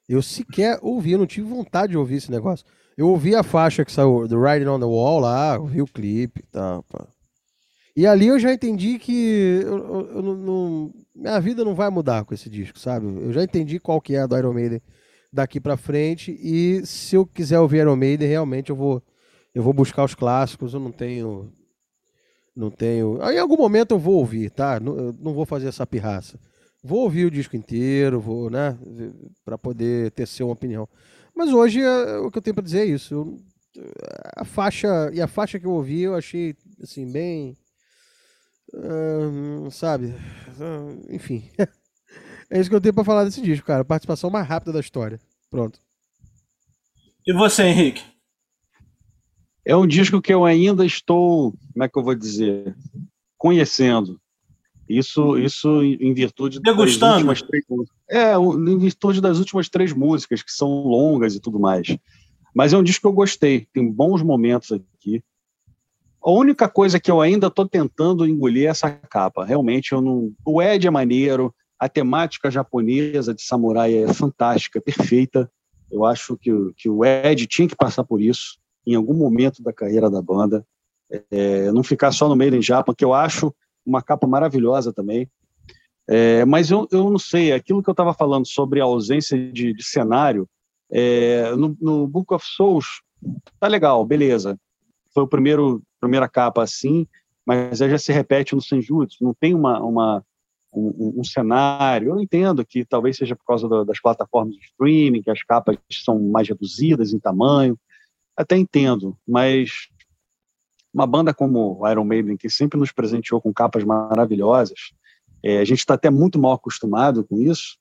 [0.09, 2.65] Eu sequer ouvi, eu não tive vontade de ouvir esse negócio.
[2.97, 6.41] Eu ouvi a faixa que saiu do Riding on the Wall lá, ouvi o clipe
[6.41, 6.83] e tal.
[6.85, 7.07] Pá.
[7.97, 12.25] E ali eu já entendi que eu, eu, eu não, minha vida não vai mudar
[12.25, 13.07] com esse disco, sabe?
[13.07, 14.83] Eu já entendi qual que é a do Iron Maiden
[15.33, 19.03] daqui para frente e se eu quiser ouvir Iron Maiden, realmente eu vou
[19.57, 21.51] eu vou buscar os clássicos, eu não tenho
[22.55, 23.19] não tenho.
[23.23, 24.79] Em algum momento eu vou ouvir, tá?
[24.79, 26.39] Não, não vou fazer essa pirraça.
[26.85, 28.79] Vou ouvir o disco inteiro, vou, né,
[29.47, 30.87] para poder ter uma opinião.
[31.35, 33.15] Mas hoje é, o que eu tenho para dizer é isso.
[33.15, 33.37] Eu,
[34.37, 37.57] a faixa e a faixa que eu ouvi eu achei assim bem,
[38.75, 40.15] uh, sabe,
[41.09, 41.51] enfim.
[42.51, 43.87] é isso que eu tenho para falar desse disco, cara.
[43.87, 45.19] Participação mais rápida da história.
[45.51, 45.81] Pronto.
[47.27, 48.16] E você, Henrique?
[49.67, 52.77] É um disco que eu ainda estou, como é que eu vou dizer,
[53.37, 54.21] conhecendo.
[54.89, 57.01] Isso, isso em virtude Degustando.
[57.01, 57.97] das últimas três músicas.
[58.09, 61.99] É, em virtude das últimas três músicas, que são longas e tudo mais.
[62.55, 65.21] Mas é um disco que eu gostei, tem bons momentos aqui.
[66.23, 69.45] A única coisa que eu ainda estou tentando engolir é essa capa.
[69.45, 70.33] Realmente, eu não.
[70.45, 75.51] O Ed é maneiro, a temática japonesa de samurai é fantástica, perfeita.
[75.91, 79.73] Eu acho que, que o Ed tinha que passar por isso em algum momento da
[79.73, 80.65] carreira da banda.
[81.31, 85.29] É, não ficar só no Made in Japan, que eu acho uma capa maravilhosa também.
[86.09, 89.73] É, mas eu, eu não sei, aquilo que eu estava falando sobre a ausência de,
[89.73, 90.49] de cenário,
[90.91, 93.03] é, no, no, Book of Souls,
[93.59, 94.59] tá legal, beleza.
[95.13, 97.07] Foi o primeiro primeira capa assim,
[97.45, 100.25] mas aí já se repete no Senjutsu, não tem uma, uma
[100.73, 102.11] um, um, cenário.
[102.11, 105.77] Eu entendo que talvez seja por causa do, das plataformas de streaming, que as capas
[105.91, 107.79] são mais reduzidas em tamanho,
[108.37, 109.89] até entendo, mas
[110.93, 114.93] uma banda como Iron Maiden, que sempre nos presenteou com capas maravilhosas,
[115.43, 117.77] é, a gente está até muito mal acostumado com isso.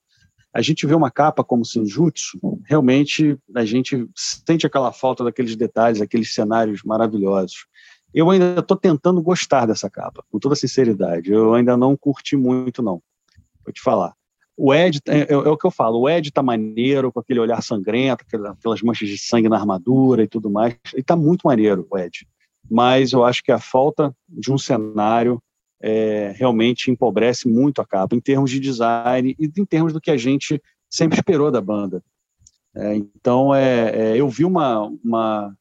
[0.53, 6.01] A gente vê uma capa como Senjutsu, realmente a gente sente aquela falta daqueles detalhes,
[6.01, 7.68] aqueles cenários maravilhosos.
[8.14, 11.32] Eu ainda estou tentando gostar dessa capa, com toda sinceridade.
[11.32, 13.01] Eu ainda não curti muito, não.
[13.66, 14.14] Vou te falar.
[14.58, 17.39] O Ed, é, é, é, o que eu falo, o Ed tá maneiro, com aquele
[17.39, 20.78] olhar sangrento, aquelas manchas de sangue na armadura e tudo mais.
[20.93, 22.26] Ele tá muito maneiro, o Ed
[22.70, 25.41] mas eu acho que a falta de um cenário
[25.82, 30.12] é, realmente empobrece muito a capa, em termos de design e em termos do que
[30.12, 32.03] a gente sempre esperou da banda.
[32.76, 35.56] É, então, é, é, eu vi uma, uma,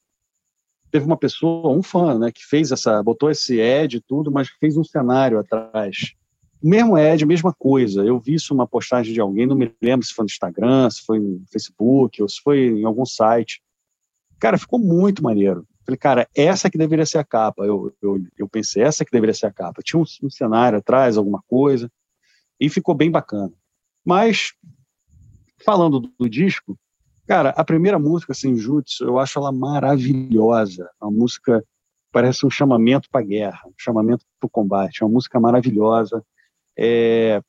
[0.90, 3.02] Teve uma pessoa, um fã, né, que fez essa.
[3.02, 6.14] botou esse Ed e tudo, mas fez um cenário atrás.
[6.64, 8.02] O mesmo Ed, mesma coisa.
[8.02, 11.02] Eu vi isso uma postagem de alguém, não me lembro se foi no Instagram, se
[11.02, 13.62] foi no Facebook, ou se foi em algum site.
[14.40, 15.66] Cara, ficou muito maneiro.
[15.84, 17.66] Falei, cara, essa que deveria ser a capa.
[17.66, 19.82] Eu, eu, eu pensei, essa que deveria ser a capa.
[19.84, 21.92] Tinha um, um cenário atrás, alguma coisa,
[22.58, 23.52] e ficou bem bacana.
[24.02, 24.54] Mas,
[25.66, 26.78] falando do, do disco,
[27.26, 30.88] cara, a primeira música, Senjutsu, eu acho ela maravilhosa.
[30.98, 31.62] A música
[32.10, 35.02] parece um chamamento para a guerra, um chamamento para o combate.
[35.02, 36.24] É uma música maravilhosa.
[36.76, 37.40] É,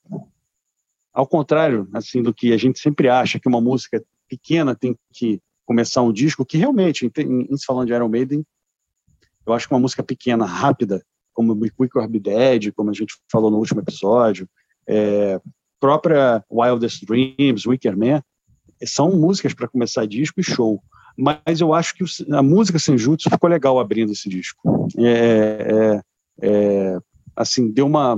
[1.13, 5.41] ao contrário, assim, do que a gente sempre acha que uma música pequena tem que
[5.65, 8.45] começar um disco que realmente, em, em se falando de Iron Maiden,
[9.45, 11.03] eu acho que uma música pequena, rápida,
[11.33, 14.47] como Be Quick or Be Dead, como a gente falou no último episódio,
[14.87, 15.39] é,
[15.79, 18.23] própria Wildest Dreams, Wicker Man,
[18.83, 20.81] são músicas para começar disco e show.
[21.17, 22.03] Mas eu acho que
[22.33, 24.87] a música Senjutsu ficou legal abrindo esse disco.
[24.97, 26.01] É,
[26.41, 26.97] é, é,
[27.35, 28.17] assim, deu uma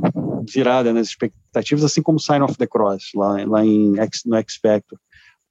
[0.51, 3.93] virada nas expectativas, assim como Sign of the Cross, lá, lá em
[4.25, 4.99] no X Factor.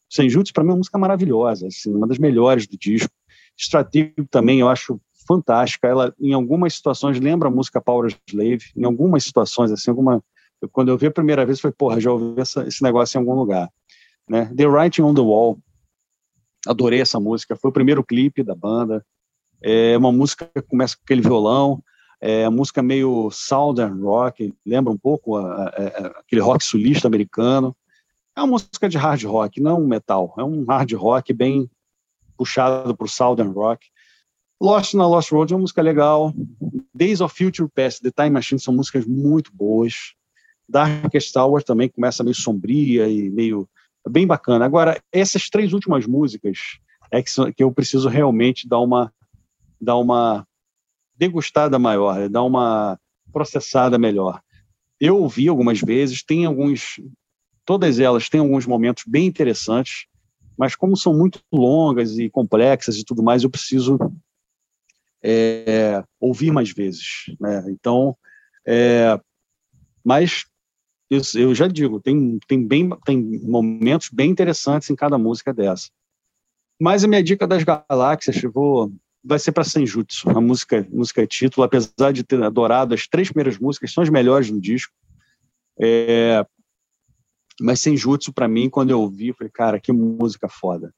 [0.08, 3.12] Senjutsu, para mim, é uma música maravilhosa, assim, uma das melhores do disco.
[3.58, 5.88] Estratégico também, eu acho fantástica.
[5.88, 8.64] Ela, em algumas situações, lembra a música Power Slave.
[8.76, 10.22] Em algumas situações, assim, alguma...
[10.72, 13.34] Quando eu vi a primeira vez, foi, porra, já ouvi essa, esse negócio em algum
[13.34, 13.68] lugar.
[14.28, 14.50] Né?
[14.56, 15.58] The Writing on the Wall.
[16.66, 17.56] Adorei essa música.
[17.56, 19.04] Foi o primeiro clipe da banda.
[19.62, 21.82] É uma música que começa com aquele violão.
[22.20, 27.76] É música meio southern rock, lembra um pouco a, a, a, aquele rock sulista americano.
[28.34, 30.34] É uma música de hard rock, não um metal.
[30.38, 31.70] É um hard rock bem
[32.36, 33.86] puxado para o southern rock.
[34.60, 36.32] Lost na Lost Road é uma música legal.
[36.94, 40.14] Days of Future Past, The Time Machine são músicas muito boas.
[40.68, 43.68] Darkest Hour também começa meio sombria e meio
[44.08, 44.64] bem bacana.
[44.64, 46.78] Agora, essas três últimas músicas
[47.10, 49.12] é que, que eu preciso realmente dar uma
[49.80, 50.46] dar uma
[51.16, 52.98] degustada maior, dar uma
[53.32, 54.40] processada melhor.
[55.00, 57.00] Eu ouvi algumas vezes, tem alguns
[57.66, 60.06] Todas elas têm alguns momentos bem interessantes,
[60.56, 63.98] mas como são muito longas e complexas e tudo mais, eu preciso
[65.20, 67.26] é, ouvir mais vezes.
[67.40, 67.64] Né?
[67.68, 68.16] Então,
[68.64, 69.20] é,
[70.04, 70.44] Mas
[71.10, 75.90] eu, eu já digo, tem, tem, bem, tem momentos bem interessantes em cada música dessa.
[76.80, 78.92] Mas a minha dica das galáxias, vou,
[79.26, 83.58] vai ser para Senjutsu, a música, música título, apesar de ter adorado as três primeiras
[83.58, 84.92] músicas, são as melhores do disco.
[85.78, 86.46] É,
[87.60, 90.94] mas Senjutsu, para mim, quando eu ouvi, falei, cara, que música foda.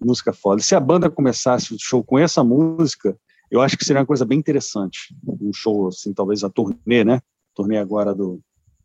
[0.00, 0.62] Música foda.
[0.62, 3.16] Se a banda começasse o show com essa música,
[3.50, 5.14] eu acho que seria uma coisa bem interessante.
[5.26, 7.20] Um show, assim, talvez a turnê, né?
[7.54, 8.40] Turnê agora do.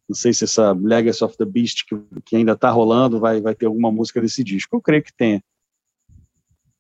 [0.08, 3.56] Não sei se essa Legacy of the Beast, que, que ainda está rolando, vai, vai
[3.56, 4.76] ter alguma música desse disco.
[4.76, 5.42] Eu creio que tenha.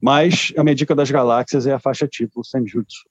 [0.02, 3.04] Mas a minha dica das galáxias é a faixa título Senjutsu.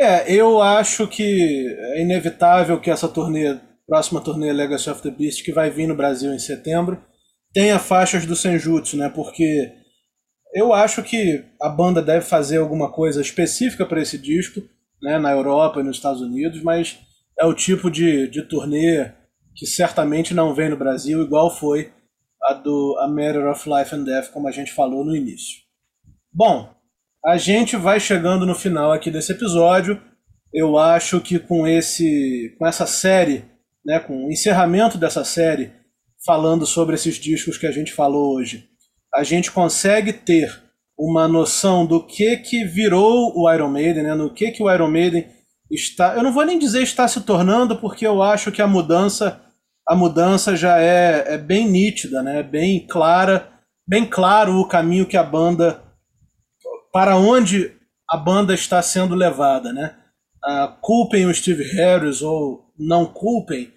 [0.00, 5.42] É, eu acho que é inevitável que essa turnê, próxima turnê Legacy of the Beast,
[5.42, 7.02] que vai vir no Brasil em setembro,
[7.52, 9.08] tenha faixas do Senjutsu, né?
[9.08, 9.72] Porque
[10.54, 14.62] eu acho que a banda deve fazer alguma coisa específica para esse disco,
[15.02, 15.18] né?
[15.18, 17.00] Na Europa e nos Estados Unidos, mas
[17.36, 19.10] é o tipo de, de turnê
[19.56, 21.92] que certamente não vem no Brasil, igual foi
[22.48, 25.58] a do A Matter of Life and Death, como a gente falou no início.
[26.32, 26.74] Bom,
[27.24, 30.00] a gente vai chegando no final aqui desse episódio.
[30.52, 33.44] Eu acho que com esse, com essa série,
[33.84, 35.72] né, com o encerramento dessa série,
[36.24, 38.68] falando sobre esses discos que a gente falou hoje,
[39.14, 40.62] a gente consegue ter
[40.98, 44.90] uma noção do que que virou o Iron Maiden, né, no que que o Iron
[44.90, 45.28] Maiden
[45.70, 49.40] está, eu não vou nem dizer está se tornando, porque eu acho que a mudança
[49.88, 52.42] a mudança já é, é bem nítida, né?
[52.42, 53.50] bem clara,
[53.86, 55.82] bem claro o caminho que a banda,
[56.92, 57.74] para onde
[58.08, 59.72] a banda está sendo levada.
[59.72, 59.96] Né?
[60.44, 63.72] Uh, culpem o Steve Harris ou não culpem,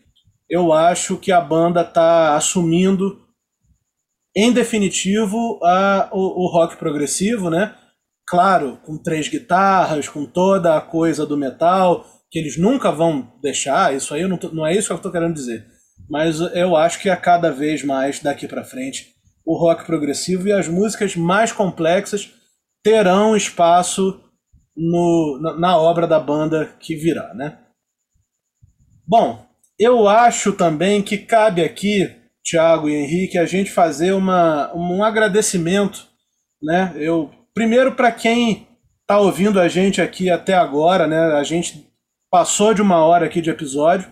[0.49, 3.21] eu acho que a banda está assumindo,
[4.35, 7.75] em definitivo, a, o, o rock progressivo, né?
[8.27, 13.93] Claro, com três guitarras, com toda a coisa do metal, que eles nunca vão deixar,
[13.93, 15.70] isso aí não, não é isso que eu estou querendo dizer
[16.11, 20.51] mas eu acho que a cada vez mais daqui para frente o rock progressivo e
[20.51, 22.29] as músicas mais complexas
[22.83, 24.21] terão espaço
[24.75, 27.59] no, na, obra da banda que virá, né?
[29.07, 29.45] Bom,
[29.79, 36.07] eu acho também que cabe aqui, Tiago e Henrique, a gente fazer uma, um agradecimento,
[36.61, 36.91] né?
[36.97, 38.67] Eu primeiro para quem
[39.01, 41.17] está ouvindo a gente aqui até agora, né?
[41.37, 41.89] A gente
[42.29, 44.11] passou de uma hora aqui de episódio.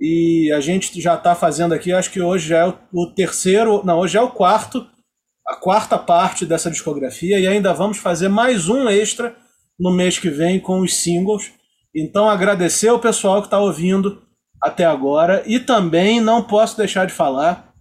[0.00, 3.98] E a gente já está fazendo aqui, acho que hoje é o, o, terceiro, não,
[3.98, 4.86] hoje é o quarto,
[5.46, 9.34] a quarta parte dessa discografia, e ainda vamos fazer mais um extra
[9.78, 11.52] no mês que vem com os singles.
[11.94, 14.22] Então agradecer ao pessoal que está ouvindo
[14.62, 17.72] até agora e também não posso deixar de falar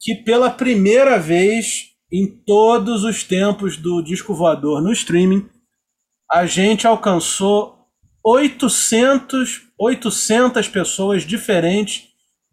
[0.00, 5.48] que pela primeira vez em todos os tempos do disco voador no streaming,
[6.30, 7.88] a gente alcançou
[8.24, 12.08] 800 800 pessoas diferentes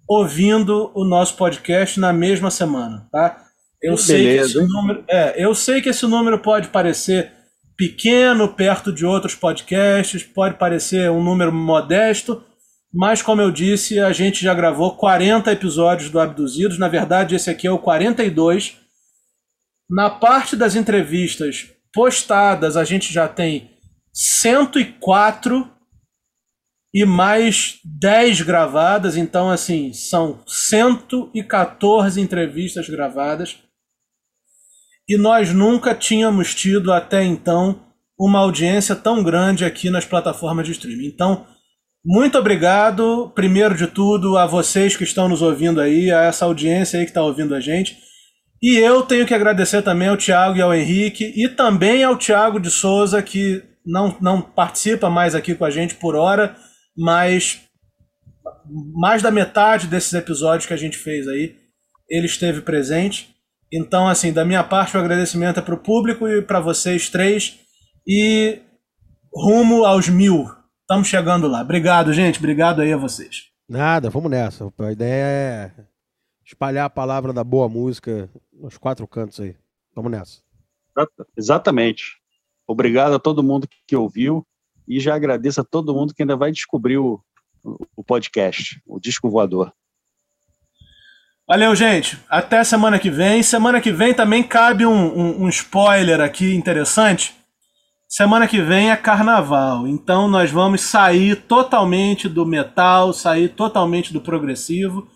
[0.08, 3.46] ouvindo o nosso podcast na mesma semana, tá?
[3.82, 7.32] Eu que sei beleza, que esse número, é, eu sei que esse número pode parecer
[7.78, 12.44] pequeno perto de outros podcasts, pode parecer um número modesto,
[12.94, 17.50] mas como eu disse, a gente já gravou 40 episódios do Abduzidos, na verdade esse
[17.50, 18.78] aqui é o 42.
[19.90, 23.72] Na parte das entrevistas postadas, a gente já tem
[24.14, 25.70] 104
[26.94, 33.58] e mais 10 gravadas, então assim, são 114 entrevistas gravadas.
[35.08, 37.82] E nós nunca tínhamos tido até então
[38.20, 41.08] uma audiência tão grande aqui nas plataformas de streaming.
[41.08, 41.46] Então,
[42.06, 47.00] muito obrigado, primeiro de tudo, a vocês que estão nos ouvindo aí, a essa audiência
[47.00, 47.98] aí que está ouvindo a gente.
[48.62, 52.60] E eu tenho que agradecer também ao Tiago e ao Henrique, e também ao Tiago
[52.60, 56.56] de Souza, que não, não participa mais aqui com a gente por hora,
[56.96, 57.62] mas
[58.94, 61.58] mais da metade desses episódios que a gente fez aí,
[62.10, 63.36] ele esteve presente.
[63.72, 67.60] Então, assim, da minha parte, o agradecimento é para o público e para vocês três.
[68.06, 68.60] E
[69.34, 70.50] rumo aos mil.
[70.82, 71.62] Estamos chegando lá.
[71.62, 72.40] Obrigado, gente.
[72.40, 73.50] Obrigado aí a vocês.
[73.70, 74.72] Nada, vamos nessa.
[74.78, 75.72] A ideia é
[76.46, 79.56] espalhar a palavra da boa música nos quatro cantos aí.
[79.96, 80.42] Vamos nessa.
[81.38, 82.18] Exatamente.
[82.68, 84.46] Obrigado a todo mundo que ouviu
[84.88, 87.22] e já agradeço a todo mundo que ainda vai descobrir o,
[87.96, 89.72] o podcast, o Disco Voador.
[91.48, 92.18] Valeu, gente.
[92.30, 93.44] Até semana que vem.
[93.44, 97.36] Semana que vem também cabe um, um, um, spoiler aqui interessante.
[98.08, 104.20] Semana que vem é carnaval, então nós vamos sair totalmente do metal, sair totalmente do
[104.20, 105.08] progressivo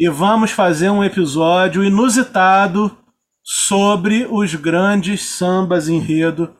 [0.00, 2.96] e vamos fazer um episódio inusitado
[3.42, 6.54] sobre os grandes sambas enredo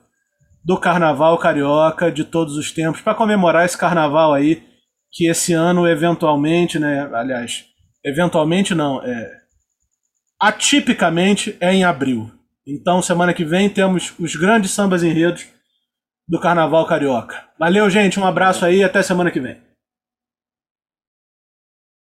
[0.68, 4.62] do carnaval carioca de todos os tempos, para comemorar esse carnaval aí
[5.10, 7.08] que esse ano, eventualmente, né?
[7.14, 7.64] Aliás,
[8.04, 9.30] eventualmente não, é,
[10.38, 12.30] atipicamente é em abril.
[12.66, 15.46] Então, semana que vem temos os grandes sambas enredos
[16.28, 17.46] do Carnaval Carioca.
[17.58, 18.20] Valeu, gente.
[18.20, 18.84] Um abraço aí.
[18.84, 19.56] Até semana que vem.